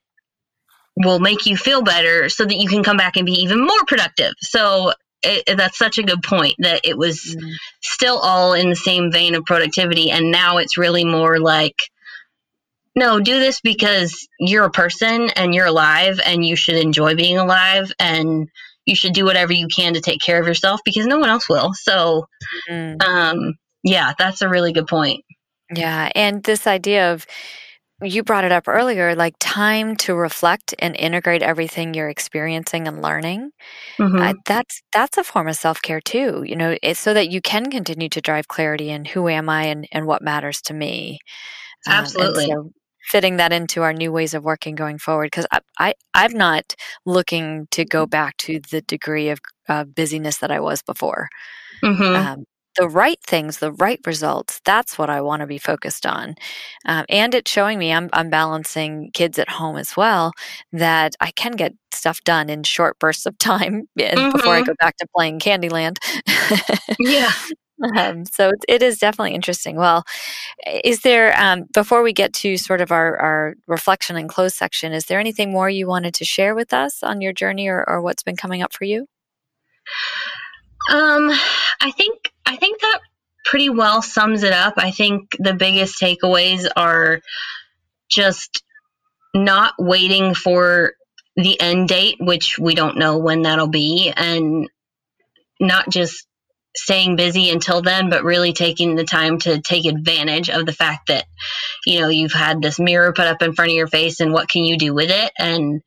will 0.96 1.20
make 1.20 1.46
you 1.46 1.56
feel 1.56 1.82
better 1.82 2.28
so 2.28 2.44
that 2.44 2.56
you 2.56 2.68
can 2.68 2.82
come 2.82 2.96
back 2.96 3.16
and 3.16 3.26
be 3.26 3.42
even 3.42 3.60
more 3.60 3.84
productive. 3.86 4.32
So 4.40 4.92
it, 5.22 5.56
that's 5.56 5.78
such 5.78 5.98
a 5.98 6.02
good 6.02 6.22
point 6.22 6.54
that 6.58 6.80
it 6.84 6.96
was 6.96 7.36
mm. 7.38 7.52
still 7.82 8.18
all 8.18 8.54
in 8.54 8.70
the 8.70 8.76
same 8.76 9.12
vein 9.12 9.34
of 9.34 9.44
productivity. 9.44 10.10
And 10.10 10.30
now 10.30 10.58
it's 10.58 10.78
really 10.78 11.04
more 11.04 11.38
like, 11.38 11.76
no, 13.00 13.18
do 13.18 13.40
this 13.40 13.62
because 13.62 14.28
you're 14.38 14.66
a 14.66 14.70
person 14.70 15.30
and 15.30 15.54
you're 15.54 15.66
alive 15.66 16.20
and 16.24 16.44
you 16.44 16.54
should 16.54 16.76
enjoy 16.76 17.14
being 17.14 17.38
alive 17.38 17.90
and 17.98 18.46
you 18.84 18.94
should 18.94 19.14
do 19.14 19.24
whatever 19.24 19.54
you 19.54 19.68
can 19.68 19.94
to 19.94 20.00
take 20.02 20.20
care 20.20 20.38
of 20.38 20.46
yourself 20.46 20.80
because 20.84 21.06
no 21.06 21.18
one 21.18 21.30
else 21.30 21.48
will. 21.48 21.72
So, 21.72 22.26
mm. 22.68 23.02
um, 23.02 23.54
yeah, 23.82 24.12
that's 24.18 24.42
a 24.42 24.50
really 24.50 24.74
good 24.74 24.86
point. 24.86 25.24
Yeah. 25.74 26.10
And 26.14 26.42
this 26.42 26.66
idea 26.66 27.14
of, 27.14 27.26
you 28.02 28.22
brought 28.22 28.44
it 28.44 28.52
up 28.52 28.66
earlier 28.66 29.14
like 29.14 29.34
time 29.38 29.94
to 29.94 30.14
reflect 30.14 30.74
and 30.78 30.96
integrate 30.96 31.42
everything 31.42 31.92
you're 31.92 32.08
experiencing 32.08 32.88
and 32.88 33.02
learning 33.02 33.50
mm-hmm. 33.98 34.16
uh, 34.16 34.32
that's 34.46 34.80
that's 34.90 35.18
a 35.18 35.22
form 35.22 35.48
of 35.48 35.54
self-care 35.54 36.00
too 36.00 36.42
you 36.46 36.56
know 36.56 36.78
it's 36.82 36.98
so 36.98 37.12
that 37.12 37.28
you 37.28 37.42
can 37.42 37.70
continue 37.70 38.08
to 38.08 38.22
drive 38.22 38.48
clarity 38.48 38.88
in 38.88 39.04
who 39.04 39.28
am 39.28 39.50
i 39.50 39.64
and, 39.64 39.86
and 39.92 40.06
what 40.06 40.22
matters 40.22 40.62
to 40.62 40.72
me 40.72 41.18
um, 41.86 41.92
absolutely 41.92 42.50
um, 42.50 42.70
so 42.72 42.79
fitting 43.02 43.36
that 43.36 43.52
into 43.52 43.82
our 43.82 43.92
new 43.92 44.12
ways 44.12 44.34
of 44.34 44.44
working 44.44 44.74
going 44.74 44.98
forward 44.98 45.26
because 45.26 45.46
I, 45.50 45.60
I 45.78 45.94
i'm 46.14 46.32
not 46.32 46.74
looking 47.06 47.66
to 47.72 47.84
go 47.84 48.06
back 48.06 48.36
to 48.38 48.60
the 48.70 48.82
degree 48.82 49.28
of 49.28 49.40
uh, 49.68 49.84
busyness 49.84 50.38
that 50.38 50.50
i 50.50 50.60
was 50.60 50.82
before 50.82 51.28
mm-hmm. 51.82 52.16
um, 52.16 52.44
the 52.76 52.88
right 52.88 53.18
things, 53.26 53.58
the 53.58 53.72
right 53.72 54.00
results, 54.06 54.60
that's 54.64 54.96
what 54.96 55.10
I 55.10 55.20
want 55.20 55.40
to 55.40 55.46
be 55.46 55.58
focused 55.58 56.06
on. 56.06 56.34
Um, 56.86 57.04
and 57.08 57.34
it's 57.34 57.50
showing 57.50 57.78
me 57.78 57.92
I'm, 57.92 58.08
I'm 58.12 58.30
balancing 58.30 59.10
kids 59.12 59.38
at 59.38 59.48
home 59.48 59.76
as 59.76 59.96
well, 59.96 60.32
that 60.72 61.14
I 61.20 61.30
can 61.32 61.52
get 61.52 61.74
stuff 61.92 62.22
done 62.24 62.48
in 62.48 62.62
short 62.62 62.98
bursts 62.98 63.26
of 63.26 63.36
time 63.38 63.88
mm-hmm. 63.98 64.30
before 64.30 64.54
I 64.54 64.58
mm-hmm. 64.60 64.68
go 64.68 64.74
back 64.80 64.96
to 64.98 65.06
playing 65.14 65.40
Candyland. 65.40 65.98
yeah. 66.98 67.32
Um, 67.96 68.24
so 68.26 68.52
it 68.68 68.82
is 68.82 68.98
definitely 68.98 69.34
interesting. 69.34 69.76
Well, 69.76 70.04
is 70.84 71.00
there, 71.00 71.34
um, 71.40 71.64
before 71.72 72.02
we 72.02 72.12
get 72.12 72.32
to 72.34 72.56
sort 72.56 72.80
of 72.80 72.92
our, 72.92 73.16
our 73.16 73.54
reflection 73.66 74.16
and 74.16 74.28
close 74.28 74.54
section, 74.54 74.92
is 74.92 75.06
there 75.06 75.18
anything 75.18 75.50
more 75.50 75.70
you 75.70 75.86
wanted 75.86 76.14
to 76.14 76.24
share 76.24 76.54
with 76.54 76.72
us 76.72 77.02
on 77.02 77.20
your 77.20 77.32
journey 77.32 77.68
or, 77.68 77.82
or 77.88 78.02
what's 78.02 78.22
been 78.22 78.36
coming 78.36 78.62
up 78.62 78.72
for 78.72 78.84
you? 78.84 79.06
Um, 80.90 81.30
I 81.80 81.90
think 81.90 82.32
I 82.46 82.56
think 82.56 82.80
that 82.80 83.00
pretty 83.44 83.70
well 83.70 84.02
sums 84.02 84.42
it 84.42 84.52
up. 84.52 84.74
I 84.76 84.90
think 84.90 85.36
the 85.38 85.54
biggest 85.54 86.00
takeaways 86.00 86.68
are 86.76 87.20
just 88.10 88.62
not 89.34 89.74
waiting 89.78 90.34
for 90.34 90.92
the 91.36 91.60
end 91.60 91.88
date, 91.88 92.16
which 92.20 92.58
we 92.58 92.74
don't 92.74 92.98
know 92.98 93.18
when 93.18 93.42
that'll 93.42 93.68
be, 93.68 94.12
and 94.14 94.68
not 95.60 95.88
just 95.88 96.26
staying 96.76 97.16
busy 97.16 97.50
until 97.50 97.82
then, 97.82 98.10
but 98.10 98.24
really 98.24 98.52
taking 98.52 98.94
the 98.94 99.04
time 99.04 99.38
to 99.38 99.60
take 99.60 99.86
advantage 99.86 100.50
of 100.50 100.66
the 100.66 100.72
fact 100.72 101.08
that, 101.08 101.24
you 101.84 102.00
know, 102.00 102.08
you've 102.08 102.32
had 102.32 102.62
this 102.62 102.78
mirror 102.78 103.12
put 103.12 103.26
up 103.26 103.42
in 103.42 103.54
front 103.54 103.70
of 103.70 103.76
your 103.76 103.88
face 103.88 104.20
and 104.20 104.32
what 104.32 104.48
can 104.48 104.64
you 104.64 104.78
do 104.78 104.94
with 104.94 105.10
it? 105.10 105.32
And 105.38 105.82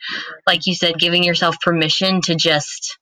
like 0.46 0.68
you 0.68 0.76
said, 0.76 1.00
giving 1.00 1.24
yourself 1.24 1.60
permission 1.62 2.22
to 2.22 2.36
just, 2.36 2.98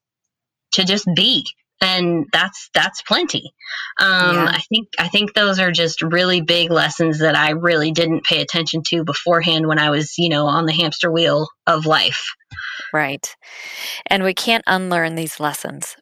to 0.74 0.86
just 0.86 1.08
be 1.16 1.46
and 1.82 2.28
that's 2.32 2.70
that's 2.76 3.02
plenty. 3.02 3.54
Um, 4.00 4.36
yeah. 4.36 4.52
I 4.54 4.62
think 4.70 4.90
I 5.00 5.08
think 5.08 5.34
those 5.34 5.60
are 5.60 5.72
just 5.72 6.04
really 6.04 6.42
big 6.42 6.72
lessons 6.72 7.20
that 7.20 7.36
I 7.36 7.52
really 7.52 7.92
didn't 7.92 8.24
pay 8.24 8.42
attention 8.42 8.84
to 8.84 9.04
beforehand 9.04 9.68
when 9.68 9.80
I 9.80 9.90
was 9.90 10.18
you 10.20 10.30
know 10.30 10.46
on 10.46 10.68
the 10.68 10.74
hamster 10.74 11.12
wheel 11.12 11.50
of 11.66 11.88
life. 11.88 12.24
Right, 12.94 13.36
and 14.08 14.24
we 14.24 14.36
can't 14.36 14.64
unlearn 14.68 15.16
these 15.16 15.40
lessons 15.40 15.98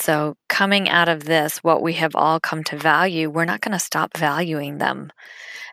So, 0.00 0.36
coming 0.48 0.88
out 0.88 1.08
of 1.08 1.24
this, 1.24 1.58
what 1.58 1.82
we 1.82 1.94
have 1.94 2.16
all 2.16 2.40
come 2.40 2.64
to 2.64 2.76
value, 2.76 3.30
we're 3.30 3.44
not 3.44 3.60
going 3.60 3.72
to 3.72 3.78
stop 3.78 4.16
valuing 4.16 4.78
them. 4.78 5.12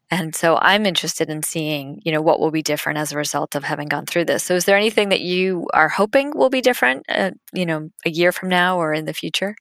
And 0.09 0.33
so 0.33 0.57
I'm 0.61 0.85
interested 0.85 1.29
in 1.29 1.43
seeing, 1.43 2.01
you 2.05 2.13
know, 2.13 2.21
what 2.21 2.39
will 2.39 2.51
be 2.51 2.61
different 2.61 2.97
as 2.97 3.11
a 3.11 3.17
result 3.17 3.55
of 3.55 3.63
having 3.65 3.89
gone 3.89 4.05
through 4.05 4.25
this. 4.25 4.43
So 4.43 4.55
is 4.55 4.63
there 4.63 4.77
anything 4.77 5.09
that 5.09 5.19
you 5.19 5.67
are 5.73 5.89
hoping 5.89 6.31
will 6.33 6.49
be 6.49 6.61
different, 6.61 7.05
uh, 7.09 7.31
you 7.51 7.65
know, 7.65 7.89
a 8.05 8.09
year 8.09 8.31
from 8.31 8.47
now 8.47 8.77
or 8.77 8.93
in 8.93 9.03
the 9.03 9.13
future? 9.13 9.55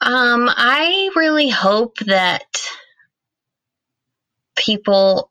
Um, 0.00 0.48
I 0.48 1.10
really 1.14 1.48
hope 1.48 1.98
that 1.98 2.68
people 4.56 5.30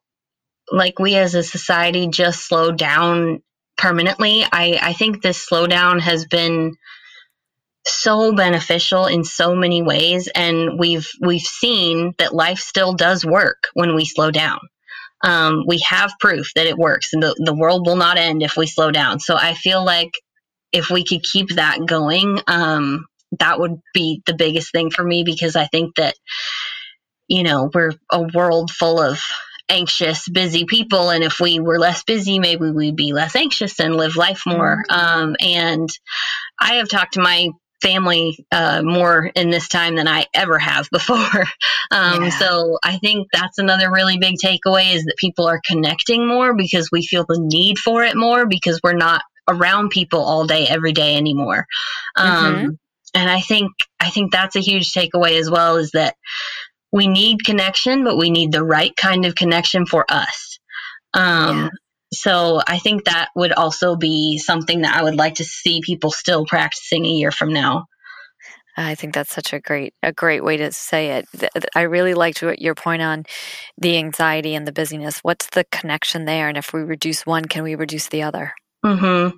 like 0.71 0.99
we 0.99 1.15
as 1.15 1.35
a 1.35 1.43
society 1.43 2.07
just 2.07 2.47
slow 2.47 2.71
down 2.71 3.41
permanently. 3.77 4.43
I, 4.43 4.79
I 4.81 4.93
think 4.93 5.21
this 5.21 5.47
slowdown 5.49 5.99
has 5.99 6.25
been 6.25 6.75
so 7.87 8.33
beneficial 8.33 9.05
in 9.05 9.23
so 9.23 9.55
many 9.55 9.81
ways 9.81 10.29
and 10.33 10.79
we've 10.79 11.09
we've 11.21 11.41
seen 11.41 12.13
that 12.17 12.33
life 12.33 12.59
still 12.59 12.93
does 12.93 13.25
work 13.25 13.67
when 13.73 13.95
we 13.95 14.05
slow 14.05 14.31
down. 14.31 14.59
Um, 15.23 15.63
we 15.67 15.79
have 15.79 16.11
proof 16.19 16.51
that 16.55 16.67
it 16.67 16.77
works 16.77 17.13
and 17.13 17.23
the, 17.23 17.35
the 17.39 17.55
world 17.55 17.87
will 17.87 17.95
not 17.95 18.17
end 18.17 18.43
if 18.43 18.55
we 18.55 18.67
slow 18.67 18.91
down. 18.91 19.19
So 19.19 19.35
i 19.35 19.53
feel 19.53 19.83
like 19.83 20.11
if 20.71 20.89
we 20.89 21.03
could 21.03 21.23
keep 21.23 21.55
that 21.55 21.79
going 21.85 22.39
um, 22.47 23.05
that 23.39 23.59
would 23.59 23.79
be 23.93 24.21
the 24.25 24.33
biggest 24.33 24.71
thing 24.71 24.89
for 24.89 25.03
me 25.03 25.23
because 25.23 25.55
i 25.55 25.65
think 25.65 25.95
that 25.95 26.15
you 27.27 27.43
know 27.43 27.69
we're 27.73 27.93
a 28.11 28.21
world 28.33 28.71
full 28.71 29.01
of 29.01 29.19
anxious 29.69 30.29
busy 30.29 30.63
people 30.63 31.09
and 31.09 31.23
if 31.25 31.41
we 31.41 31.59
were 31.59 31.77
less 31.77 32.03
busy 32.03 32.39
maybe 32.39 32.71
we'd 32.71 32.95
be 32.95 33.11
less 33.11 33.35
anxious 33.35 33.79
and 33.81 33.97
live 33.97 34.15
life 34.15 34.43
more. 34.45 34.83
Mm-hmm. 34.89 35.19
um, 35.19 35.35
and 35.41 35.89
i 36.59 36.75
have 36.75 36.87
talked 36.87 37.13
to 37.13 37.21
my 37.21 37.49
family 37.81 38.45
uh, 38.51 38.81
more 38.83 39.31
in 39.35 39.49
this 39.49 39.67
time 39.67 39.95
than 39.95 40.07
I 40.07 40.25
ever 40.33 40.57
have 40.59 40.89
before. 40.91 41.45
Um, 41.91 42.23
yeah. 42.23 42.29
So 42.29 42.77
I 42.83 42.97
think 42.97 43.27
that's 43.31 43.57
another 43.57 43.91
really 43.91 44.17
big 44.17 44.35
takeaway 44.43 44.93
is 44.93 45.05
that 45.05 45.15
people 45.17 45.47
are 45.47 45.61
connecting 45.65 46.27
more 46.27 46.55
because 46.55 46.89
we 46.91 47.05
feel 47.05 47.25
the 47.27 47.39
need 47.39 47.77
for 47.77 48.03
it 48.03 48.15
more 48.15 48.45
because 48.45 48.79
we're 48.83 48.93
not 48.93 49.21
around 49.47 49.89
people 49.89 50.21
all 50.21 50.45
day 50.45 50.67
every 50.67 50.91
day 50.91 51.15
anymore. 51.15 51.65
Um, 52.15 52.55
mm-hmm. 52.55 52.69
And 53.13 53.29
I 53.29 53.39
think 53.39 53.71
I 53.99 54.09
think 54.09 54.31
that's 54.31 54.55
a 54.55 54.61
huge 54.61 54.91
takeaway 54.91 55.39
as 55.39 55.49
well 55.49 55.77
is 55.77 55.91
that 55.91 56.15
we 56.91 57.07
need 57.07 57.43
connection, 57.43 58.03
but 58.03 58.17
we 58.17 58.29
need 58.29 58.51
the 58.51 58.63
right 58.63 58.95
kind 58.95 59.25
of 59.25 59.35
connection 59.35 59.85
for 59.85 60.05
us. 60.09 60.59
Um, 61.13 61.57
yeah 61.57 61.69
so 62.13 62.61
I 62.65 62.79
think 62.79 63.05
that 63.05 63.29
would 63.35 63.51
also 63.51 63.95
be 63.95 64.37
something 64.37 64.81
that 64.81 64.95
I 64.95 65.03
would 65.03 65.15
like 65.15 65.35
to 65.35 65.45
see 65.45 65.81
people 65.81 66.11
still 66.11 66.45
practicing 66.45 67.05
a 67.05 67.09
year 67.09 67.31
from 67.31 67.53
now. 67.53 67.87
I 68.79 68.93
think 68.93 69.15
that's 69.15 69.33
such 69.33 69.53
a 69.53 69.59
great 69.59 69.95
a 70.03 70.13
great 70.13 70.43
way 70.43 70.57
to 70.57 70.71
say 70.71 71.17
it. 71.17 71.49
I 71.75 71.81
really 71.81 72.13
liked 72.13 72.43
your 72.43 72.75
point 72.75 73.01
on 73.01 73.25
the 73.77 73.97
anxiety 73.97 74.53
and 74.53 74.67
the 74.67 74.71
busyness. 74.71 75.19
What's 75.19 75.47
the 75.47 75.65
connection 75.71 76.25
there? 76.25 76.47
And 76.47 76.57
if 76.57 76.73
we 76.73 76.81
reduce 76.81 77.25
one, 77.25 77.45
can 77.45 77.63
we 77.63 77.73
reduce 77.73 78.07
the 78.09 78.21
other? 78.21 78.53
Mm-hmm. 78.85 79.35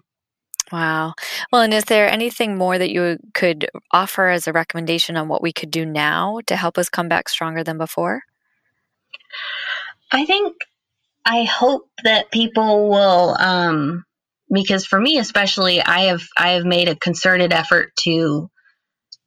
Wow. 0.74 1.14
Well, 1.52 1.62
and 1.62 1.74
is 1.74 1.86
there 1.86 2.12
anything 2.12 2.58
more 2.58 2.78
that 2.78 2.92
you 2.92 3.18
could 3.34 3.70
offer 3.92 4.28
as 4.28 4.46
a 4.46 4.54
recommendation 4.54 5.16
on 5.16 5.30
what 5.30 5.42
we 5.42 5.54
could 5.54 5.72
do 5.72 5.86
now 5.86 6.42
to 6.48 6.56
help 6.56 6.78
us 6.78 6.90
come 6.90 7.08
back 7.08 7.30
stronger 7.30 7.64
than 7.64 7.78
before? 7.78 8.22
I 10.12 10.26
think 10.26 10.56
I 11.30 11.44
hope 11.44 11.84
that 12.04 12.32
people 12.32 12.90
will, 12.90 13.38
um, 13.40 14.04
because 14.52 14.88
for 14.88 15.00
me 15.00 15.20
especially, 15.20 15.80
I 15.80 16.06
have 16.06 16.24
I 16.36 16.52
have 16.52 16.66
made 16.66 16.90
a 16.90 16.96
concerted 16.96 17.54
effort 17.54 17.96
to 18.02 18.50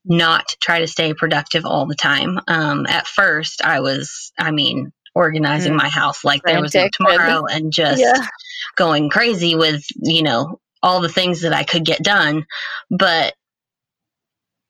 not 0.04 0.56
try 0.60 0.80
to 0.80 0.88
stay 0.88 1.14
productive 1.14 1.64
all 1.64 1.86
the 1.86 1.94
time. 1.94 2.40
Um, 2.48 2.86
at 2.86 3.06
first, 3.06 3.64
I 3.64 3.80
was, 3.80 4.32
I 4.36 4.50
mean, 4.50 4.90
organizing 5.14 5.74
mm. 5.74 5.76
my 5.76 5.88
house 5.88 6.24
like 6.24 6.42
Frantic. 6.42 6.72
there 6.72 6.82
was 6.82 6.98
no 6.98 7.06
tomorrow 7.06 7.46
and 7.46 7.72
just 7.72 8.00
yeah. 8.02 8.26
going 8.74 9.08
crazy 9.08 9.54
with, 9.54 9.84
you 9.94 10.24
know, 10.24 10.58
all 10.82 11.00
the 11.02 11.08
things 11.08 11.42
that 11.42 11.52
I 11.52 11.62
could 11.62 11.84
get 11.84 12.02
done. 12.02 12.46
But 12.90 13.34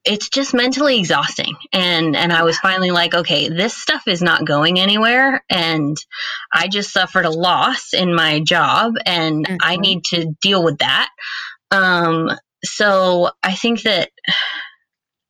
it's 0.05 0.29
just 0.29 0.55
mentally 0.55 0.99
exhausting. 0.99 1.55
And 1.73 2.17
and 2.17 2.33
i 2.33 2.43
was 2.43 2.59
finally 2.59 2.91
like 2.91 3.15
okay 3.15 3.49
this 3.49 3.77
stuff 3.77 4.03
is 4.07 4.23
not 4.23 4.45
going 4.45 4.79
anywhere. 4.79 5.45
And 5.49 5.97
i 6.53 6.69
just 6.69 6.93
suffered 6.93 7.25
a 7.25 7.31
loss 7.31 7.95
in 7.95 8.15
my 8.15 8.41
job 8.41 8.95
and 9.07 9.47
mm-hmm. 9.47 9.57
i 9.62 9.77
need 9.77 10.05
to 10.05 10.35
deal 10.41 10.62
with 10.62 10.79
that. 10.79 11.11
Um 11.71 12.31
so 12.65 13.31
i 13.43 13.55
think 13.55 13.83
that 13.83 14.11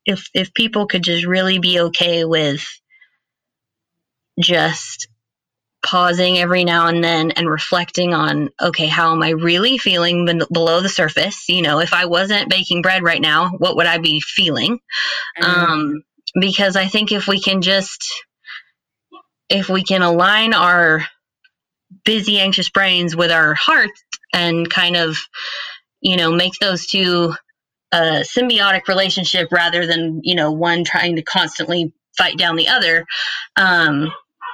if 0.06 0.28
if 0.35 0.52
people 0.54 0.87
could 0.87 1.02
just 1.02 1.26
really 1.26 1.58
be 1.58 1.80
okay 1.80 2.24
with 2.24 2.64
just 4.40 5.08
pausing 5.82 6.38
every 6.38 6.64
now 6.64 6.86
and 6.86 7.02
then 7.02 7.32
and 7.32 7.48
reflecting 7.48 8.14
on 8.14 8.50
okay 8.60 8.86
how 8.86 9.12
am 9.12 9.22
i 9.22 9.30
really 9.30 9.78
feeling 9.78 10.24
ben- 10.24 10.42
below 10.52 10.80
the 10.80 10.88
surface 10.88 11.48
you 11.48 11.60
know 11.60 11.80
if 11.80 11.92
i 11.92 12.06
wasn't 12.06 12.48
baking 12.48 12.82
bread 12.82 13.02
right 13.02 13.20
now 13.20 13.50
what 13.58 13.76
would 13.76 13.86
i 13.86 13.98
be 13.98 14.20
feeling 14.20 14.78
mm-hmm. 15.40 15.44
um, 15.44 16.02
because 16.40 16.76
i 16.76 16.86
think 16.86 17.10
if 17.10 17.26
we 17.26 17.40
can 17.40 17.62
just 17.62 18.12
if 19.48 19.68
we 19.68 19.82
can 19.82 20.02
align 20.02 20.54
our 20.54 21.04
busy 22.04 22.38
anxious 22.38 22.70
brains 22.70 23.14
with 23.14 23.30
our 23.30 23.54
hearts 23.54 24.02
and 24.32 24.70
kind 24.70 24.96
of 24.96 25.18
you 26.00 26.16
know 26.16 26.32
make 26.32 26.54
those 26.60 26.86
two 26.86 27.34
a 27.92 28.24
symbiotic 28.24 28.88
relationship 28.88 29.48
rather 29.52 29.86
than 29.86 30.20
you 30.22 30.34
know 30.34 30.52
one 30.52 30.84
trying 30.84 31.16
to 31.16 31.22
constantly 31.22 31.92
fight 32.16 32.38
down 32.38 32.56
the 32.56 32.68
other 32.68 33.04
um, 33.56 34.12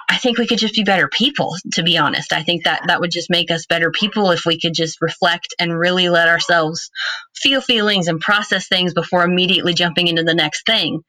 I 0.09 0.17
think 0.17 0.39
we 0.39 0.47
could 0.47 0.59
just 0.59 0.75
be 0.75 0.85
better 0.85 1.09
people, 1.09 1.55
to 1.75 1.83
be 1.83 1.99
honest. 1.99 2.33
I 2.33 2.43
think 2.43 2.65
that 2.65 2.85
that 2.87 3.01
would 3.01 3.11
just 3.11 3.29
make 3.29 3.51
us 3.51 3.67
better 3.67 3.91
people 3.91 4.31
if 4.31 4.47
we 4.47 4.59
could 4.59 4.75
just 4.75 5.03
reflect 5.03 5.55
and 5.59 5.79
really 5.79 6.09
let 6.09 6.29
ourselves 6.29 6.91
feel 7.35 7.61
feelings 7.61 8.09
and 8.09 8.21
process 8.21 8.69
things 8.69 8.95
before 8.95 9.23
immediately 9.23 9.75
jumping 9.75 10.09
into 10.09 10.23
the 10.23 10.35
next 10.35 10.65
thing. 10.65 11.03